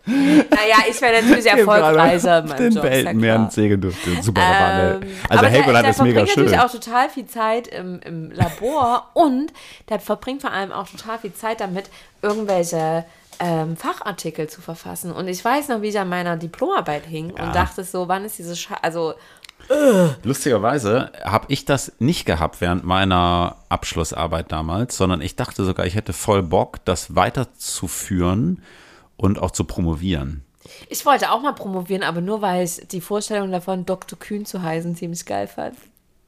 [0.06, 3.51] naja, ich wäre natürlich erfolgreicher in meinem Den ja Weltenmeeren klar.
[3.51, 4.22] segeln durfte.
[4.22, 6.45] Super, Ähm, Also aber Helgoland ist mega verbringt schön.
[6.45, 9.54] natürlich auch total viel Zeit im, im Labor und
[9.89, 11.89] der verbringt vor allem auch total viel Zeit damit,
[12.22, 13.06] irgendwelche
[13.39, 15.12] ähm, Fachartikel zu verfassen.
[15.12, 18.38] Und ich weiß noch, wie ich an meiner Diplomarbeit hing und dachte so, wann ist
[18.38, 19.14] diese Sche also
[20.24, 25.95] Lustigerweise habe ich das nicht gehabt während meiner Abschlussarbeit damals, sondern ich dachte sogar, ich
[25.95, 28.62] hätte voll Bock, das weiterzuführen
[29.24, 30.43] und auch zu promovieren.
[30.89, 34.19] ich wollte auch mal promovieren, aber nur weil ich die Vorstellung davon, Dr.
[34.19, 35.78] Kühn zu heißen, ziemlich geil fand.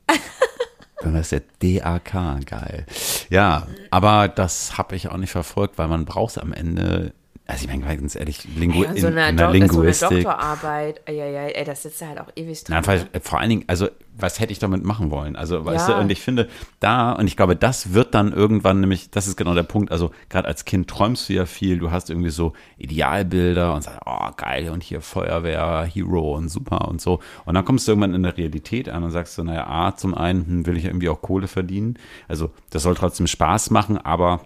[1.02, 2.86] Dann ist der DAK geil.
[3.30, 7.14] Ja, aber das habe ich auch nicht verfolgt, weil man braucht am Ende,
[7.48, 9.60] also ich meine ganz ehrlich, Lingu Ja, so in, eine, in der Do- so eine
[9.68, 10.24] Linguistik.
[10.24, 12.74] Doktorarbeit, ja, ja, ey, das sitzt da halt auch ewig drin.
[12.76, 13.08] Nein, vor, ne?
[13.22, 13.88] vor allen Dingen, also
[14.18, 15.36] was hätte ich damit machen wollen?
[15.36, 15.96] Also, weißt Ja.
[15.96, 16.48] du, und ich finde,
[16.80, 20.12] da, und ich glaube, das wird dann irgendwann nämlich, das ist genau der Punkt, also
[20.30, 24.30] gerade als Kind träumst du ja viel, du hast irgendwie so Idealbilder und sagst, oh,
[24.38, 27.20] geil, und hier Feuerwehr, Hero und super und so.
[27.46, 30.16] Und dann kommst du irgendwann in der Realität an und sagst so, naja, A, zum
[30.16, 32.00] einen hm, will ich irgendwie auch Kohle verdienen.
[32.28, 34.42] Also, das soll trotzdem Spaß machen, aber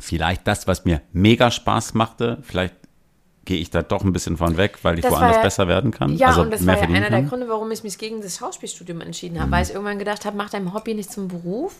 [0.00, 2.74] vielleicht das, was mir mega Spaß machte, vielleicht
[3.44, 5.90] gehe ich da doch ein bisschen von weg, weil ich Das woanders ja- besser werden
[5.90, 6.16] kann.
[6.16, 7.28] Ja, also und das war ja einer der kann.
[7.28, 9.40] Gründe, warum ich mich gegen das Schauspielstudium entschieden Mhm.
[9.40, 11.74] habe, weil ich irgendwann gedacht habe, mach dein Hobby nicht zum Beruf.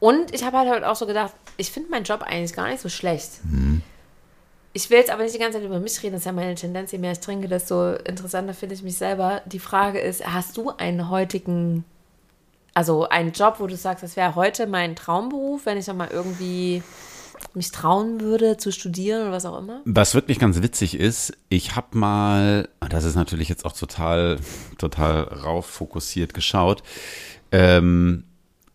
[0.00, 2.88] Und ich habe halt auch so gedacht, ich finde meinen Job eigentlich gar nicht so
[2.88, 3.30] schlecht.
[3.44, 3.82] Mhm.
[4.72, 6.54] Ich will jetzt aber nicht die ganze Zeit über mich reden, das ist ja meine
[6.54, 9.42] Tendenz, je mehr ich trinke, desto interessanter finde ich mich selber.
[9.46, 11.84] Die Frage ist, hast du einen heutigen,
[12.74, 16.08] also einen Job, wo du sagst, das wäre heute mein Traumberuf, wenn ich noch mal
[16.10, 16.82] irgendwie
[17.56, 19.80] mich trauen würde zu studieren oder was auch immer?
[19.84, 24.38] Was wirklich ganz witzig ist, ich habe mal, das ist natürlich jetzt auch total,
[24.78, 26.82] total rauf fokussiert geschaut,
[27.52, 28.24] ähm,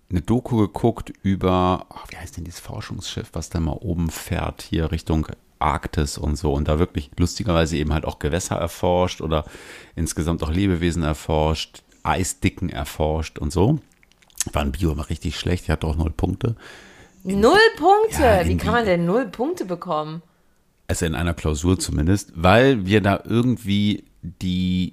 [0.09, 4.61] eine Doku geguckt über, oh, wie heißt denn dieses Forschungsschiff, was da mal oben fährt,
[4.61, 5.28] hier Richtung
[5.59, 9.45] Arktis und so und da wirklich lustigerweise eben halt auch Gewässer erforscht oder
[9.95, 13.80] insgesamt auch Lebewesen erforscht, Eisdicken erforscht und so.
[14.51, 16.55] War ein Bio immer richtig schlecht, ich hatte auch null Punkte.
[17.26, 18.21] Null Punkte!
[18.21, 20.21] Ja, Wie kann man denn null Punkte bekommen?
[20.88, 24.91] Also in einer Klausur zumindest, weil wir da irgendwie die,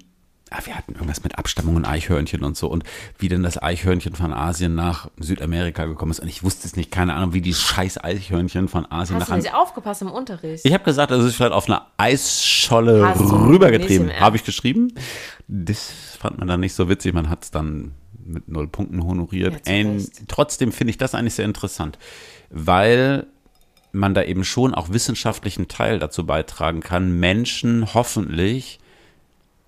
[0.49, 2.83] ah, wir hatten irgendwas mit Abstammung und Eichhörnchen und so und
[3.19, 6.21] wie denn das Eichhörnchen von Asien nach Südamerika gekommen ist.
[6.21, 9.33] Und ich wusste es nicht, keine Ahnung, wie die scheiß Eichhörnchen von Asien Hast du
[9.35, 10.65] nach nicht aufgepasst im Unterricht?
[10.65, 14.19] Ich habe gesagt, es ist vielleicht auf einer Eisscholle Hast du rübergetrieben.
[14.19, 14.91] Habe ich geschrieben.
[15.47, 17.13] Das fand man dann nicht so witzig.
[17.13, 17.93] Man hat es dann
[18.25, 19.67] mit null Punkten honoriert.
[19.67, 21.97] Ja, Ein, trotzdem finde ich das eigentlich sehr interessant,
[22.49, 23.27] weil
[23.91, 28.79] man da eben schon auch wissenschaftlichen Teil dazu beitragen kann, Menschen hoffentlich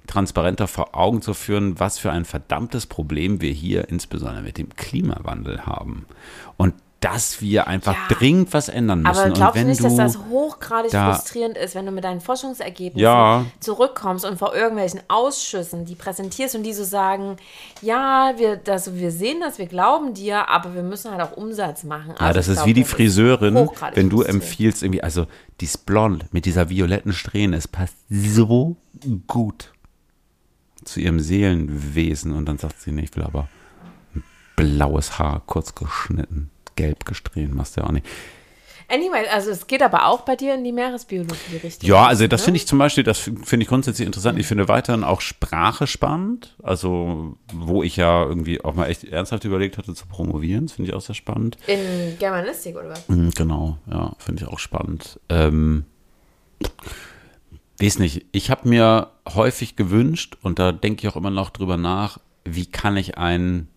[0.07, 4.69] transparenter vor Augen zu führen, was für ein verdammtes Problem wir hier insbesondere mit dem
[4.69, 6.05] Klimawandel haben.
[6.57, 6.73] Und
[7.05, 8.15] dass wir einfach Ja.
[8.15, 9.17] dringend was ändern müssen.
[9.17, 12.99] Aber glaubst du nicht, dass das hochgradig da- frustrierend ist, wenn du mit deinen Forschungsergebnissen
[12.99, 13.45] Ja.
[13.59, 17.37] zurückkommst und vor irgendwelchen Ausschüssen die präsentierst und die so sagen,
[17.81, 21.83] ja, wir, das, wir sehen das, wir glauben dir, aber wir müssen halt auch Umsatz
[21.83, 22.15] machen.
[22.19, 25.27] Ja, Also das ich ist glaub, wie die das Friseurin, wenn du empfiehlst, irgendwie, also
[25.61, 28.75] dieses Blond mit dieser violetten Strähne, es passt so
[29.27, 29.71] gut
[30.83, 32.31] zu ihrem Seelenwesen.
[32.33, 33.47] Und dann sagt sie, nee, ich will aber
[34.15, 34.23] ein
[34.55, 38.05] blaues Haar, kurz geschnitten, gelb gesträhnt, machst du ja auch nicht.
[38.87, 41.89] Anyway, also es geht aber auch bei dir in die Meeresbiologie richtig.
[41.89, 42.45] Ja, also das ne?
[42.45, 44.37] finde ich zum Beispiel, das finde ich grundsätzlich interessant.
[44.37, 46.55] Ich finde weiterhin auch Sprache spannend.
[46.61, 50.91] Also, wo ich ja irgendwie auch mal echt ernsthaft überlegt hatte zu promovieren, das finde
[50.91, 51.57] ich auch sehr spannend.
[51.65, 53.09] In Germanistik oder was?
[53.09, 55.19] Mhm, Genau, ja, finde ich auch spannend.
[55.29, 55.85] Ähm,
[57.81, 61.77] weiß nicht, ich habe mir häufig gewünscht und da denke ich auch immer noch drüber
[61.77, 63.67] nach, wie kann ich einen,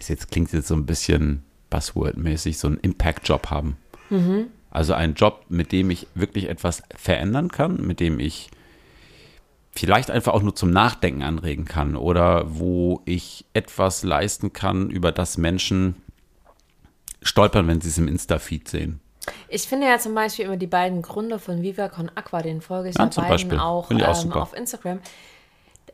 [0.00, 3.76] jetzt klingt jetzt so ein bisschen Buzzword-mäßig, so einen Impact-Job haben.
[4.70, 8.50] Also einen Job, mit dem ich wirklich etwas verändern kann, mit dem ich
[9.72, 15.10] vielleicht einfach auch nur zum Nachdenken anregen kann oder wo ich etwas leisten kann, über
[15.10, 15.96] das Menschen
[17.22, 19.00] stolpern, wenn sie es im Insta-Feed sehen.
[19.48, 22.90] Ich finde ja zum Beispiel immer die beiden Gründer von Viva Con Aqua, den folge
[22.90, 23.58] ich Ja, beiden Beispiel.
[23.58, 25.00] auch, auch ähm, auf Instagram.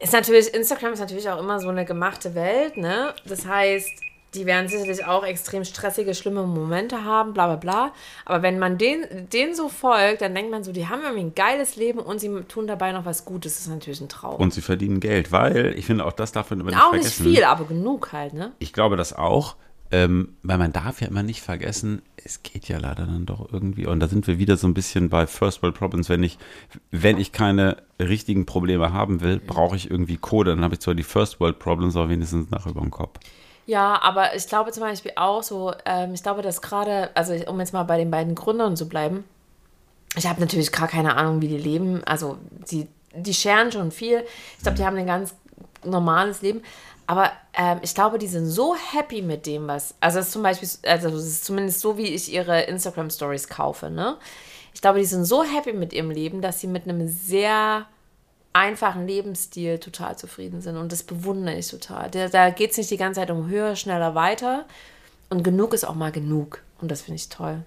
[0.00, 3.14] Ist natürlich, Instagram ist natürlich auch immer so eine gemachte Welt, ne?
[3.26, 3.90] Das heißt,
[4.34, 7.92] die werden sicherlich auch extrem stressige, schlimme Momente haben, bla bla bla.
[8.24, 11.34] Aber wenn man den, denen so folgt, dann denkt man so, die haben irgendwie ein
[11.34, 13.54] geiles Leben und sie tun dabei noch was Gutes.
[13.54, 14.36] Das ist natürlich ein Traum.
[14.36, 17.06] Und sie verdienen Geld, weil ich finde, auch das darf man immer nicht auch nicht
[17.06, 17.34] vergessen.
[17.34, 18.52] viel, aber genug halt, ne?
[18.58, 19.56] Ich glaube das auch,
[19.92, 23.86] ähm, weil man darf ja immer nicht vergessen, es geht ja leider dann doch irgendwie,
[23.86, 26.38] und da sind wir wieder so ein bisschen bei First World Problems, wenn ich,
[26.92, 30.94] wenn ich keine richtigen Probleme haben will, brauche ich irgendwie Code, dann habe ich zwar
[30.94, 33.18] die First World Problems, aber wenigstens nach über dem Kopf.
[33.70, 37.60] Ja, aber ich glaube zum Beispiel auch so, ähm, ich glaube, dass gerade, also um
[37.60, 39.22] jetzt mal bei den beiden Gründern zu bleiben,
[40.16, 42.02] ich habe natürlich gar keine Ahnung, wie die leben.
[42.02, 42.36] Also
[42.68, 44.24] die, die scheren schon viel.
[44.56, 45.36] Ich glaube, die haben ein ganz
[45.84, 46.62] normales Leben.
[47.06, 49.94] Aber ähm, ich glaube, die sind so happy mit dem, was.
[50.00, 54.16] Also es zum Beispiel, also es ist zumindest so, wie ich ihre Instagram-Stories kaufe, ne?
[54.74, 57.86] Ich glaube, die sind so happy mit ihrem Leben, dass sie mit einem sehr
[58.52, 60.76] einfachen Lebensstil total zufrieden sind.
[60.76, 62.10] Und das bewundere ich total.
[62.10, 64.66] Da, da geht es nicht die ganze Zeit um höher, schneller, weiter.
[65.28, 66.62] Und genug ist auch mal genug.
[66.80, 67.62] Und das finde ich toll.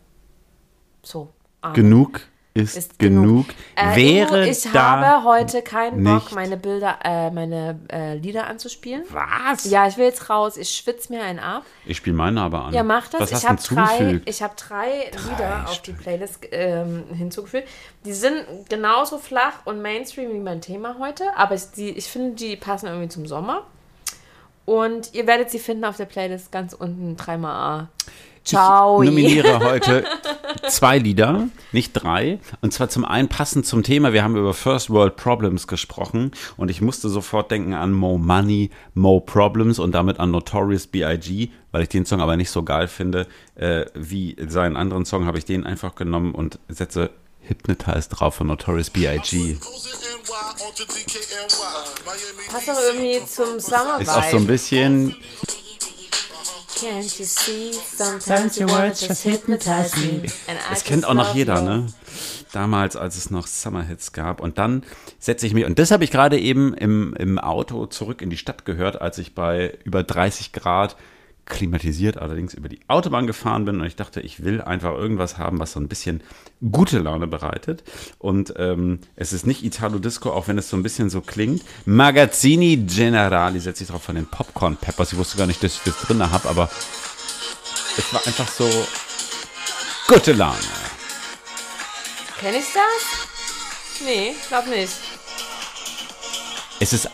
[1.02, 1.30] So.
[1.62, 1.76] Amen.
[1.76, 2.22] Genug
[2.56, 3.48] ist, Ist genug.
[3.76, 8.46] Äh, Wäre ich da habe heute keinen Bock, nicht- meine Bilder, äh, meine äh, Lieder
[8.46, 9.04] anzuspielen.
[9.10, 9.66] Was?
[9.66, 10.58] Ja, ich will jetzt raus.
[10.58, 11.64] Ich schwitze mir einen ab.
[11.86, 12.74] Ich spiele meine aber an.
[12.74, 13.22] Ja, mach das.
[13.22, 17.68] Was ich habe drei, ich hab drei, Lieder auf die Playlist ähm, hinzugefügt.
[18.06, 22.36] Die sind genauso flach und Mainstream wie mein Thema heute, aber ich, die, ich finde,
[22.36, 23.66] die passen irgendwie zum Sommer.
[24.66, 27.90] Und ihr werdet sie finden auf der Playlist ganz unten, dreimal A.
[28.44, 29.02] Ciao.
[29.02, 30.06] Ich nominiere heute
[30.68, 32.40] zwei Lieder, nicht drei.
[32.62, 34.14] Und zwar zum einen passend zum Thema.
[34.14, 38.70] Wir haben über First World Problems gesprochen und ich musste sofort denken an Mo Money,
[38.94, 42.88] Mo Problems und damit an Notorious B.I.G., weil ich den Song aber nicht so geil
[42.88, 48.36] finde äh, wie seinen anderen Song, habe ich den einfach genommen und setze Hypnotize drauf
[48.36, 49.58] von Notorious B.I.G.
[52.50, 55.16] Passt doch irgendwie zum Summer Ist auch so ein bisschen,
[56.76, 57.72] Can't you see?
[57.74, 60.24] Sometimes your words just hypnotize me.
[60.48, 61.64] And I das kennt auch noch jeder, you.
[61.64, 61.88] ne?
[62.52, 64.42] Damals, als es noch Summerhits gab.
[64.42, 64.84] Und dann
[65.20, 68.38] setze ich mir, und das habe ich gerade eben im, im Auto zurück in die
[68.38, 70.96] Stadt gehört, als ich bei über 30 Grad
[71.46, 75.60] klimatisiert allerdings über die Autobahn gefahren bin und ich dachte, ich will einfach irgendwas haben,
[75.60, 76.22] was so ein bisschen
[76.72, 77.84] gute Laune bereitet.
[78.18, 81.64] Und ähm, es ist nicht Italo Disco, auch wenn es so ein bisschen so klingt.
[81.86, 85.12] Magazzini Generali setze ich drauf von den Popcorn Peppers.
[85.12, 86.70] Ich wusste gar nicht, dass ich das drin habe, aber
[87.98, 88.70] es war einfach so
[90.08, 90.58] gute Laune.
[92.40, 94.02] Kenn ich das?
[94.06, 94.94] Nee, glaub nicht.
[96.80, 97.10] Es ist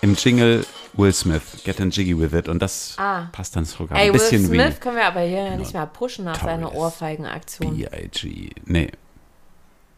[0.00, 0.66] im Jingle
[0.96, 2.48] Will Smith, Get and Jiggy with It.
[2.48, 3.26] Und das Ah.
[3.32, 5.86] passt dann sogar Ey, ein Will bisschen Smith können wir aber hier ja nicht mehr
[5.86, 7.76] pushen nach seiner Ohrfeigenaktion.
[7.76, 8.50] wie B.I.G.
[8.66, 8.90] Nee.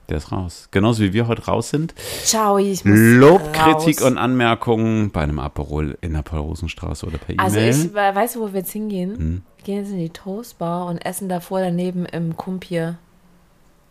[0.08, 0.68] Der ist raus.
[0.70, 1.92] Genauso wie wir heute raus sind.
[2.22, 3.52] Ciao, ich muss Lob, raus.
[3.84, 7.44] Kritik und Anmerkungen bei einem Aperol in der Paul-Rosenstraße oder per E-Mail.
[7.44, 9.16] Also ich we- weißt du, wo wir jetzt hingehen?
[9.16, 9.42] Hm?
[9.56, 12.98] Wir gehen jetzt in die Toastbar und essen davor daneben im Kumpier.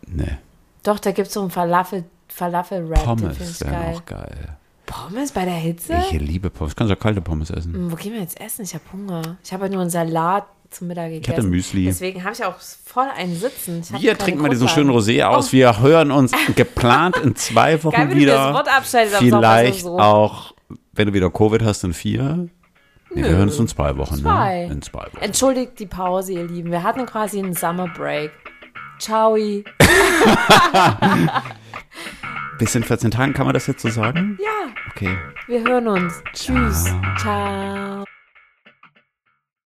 [0.08, 0.38] nee.
[0.84, 3.94] Doch, da gibt es so einen Falafel, Falafel-Rap, Pommes geil.
[3.96, 4.56] auch geil.
[4.86, 5.94] Pommes bei der Hitze?
[6.12, 6.76] Ich liebe Pommes.
[6.76, 7.74] Kannst du kalte Pommes essen.
[7.74, 8.64] Hm, Wo gehen wir jetzt essen?
[8.64, 9.38] Ich habe Hunger.
[9.44, 11.38] Ich habe halt nur einen Salat zum Mittag gegessen.
[11.38, 11.86] hatte Müsli.
[11.86, 13.82] Deswegen habe ich auch voll einen Sitzen.
[13.96, 15.52] Ich Wir trinken mal diesen schönen Rosé aus.
[15.54, 18.66] Wir hören uns geplant in zwei Wochen Geil, wieder.
[18.84, 20.00] Vielleicht so.
[20.00, 20.54] auch,
[20.94, 22.50] wenn du wieder Covid hast, in vier.
[23.14, 24.16] Nee, wir hören uns in zwei Wochen.
[24.16, 24.66] Zwei.
[24.68, 24.74] Ne?
[24.74, 25.22] In zwei Wochen.
[25.22, 26.72] Entschuldigt die Pause, ihr Lieben.
[26.72, 28.32] Wir hatten quasi einen Summer Break.
[29.00, 29.38] Ciao.
[32.58, 34.38] Bis in 14 Tagen kann man das jetzt so sagen?
[34.42, 35.18] Ja, Okay.
[35.48, 36.24] wir hören uns.
[36.34, 36.86] Tschüss.
[37.18, 38.06] Ciao.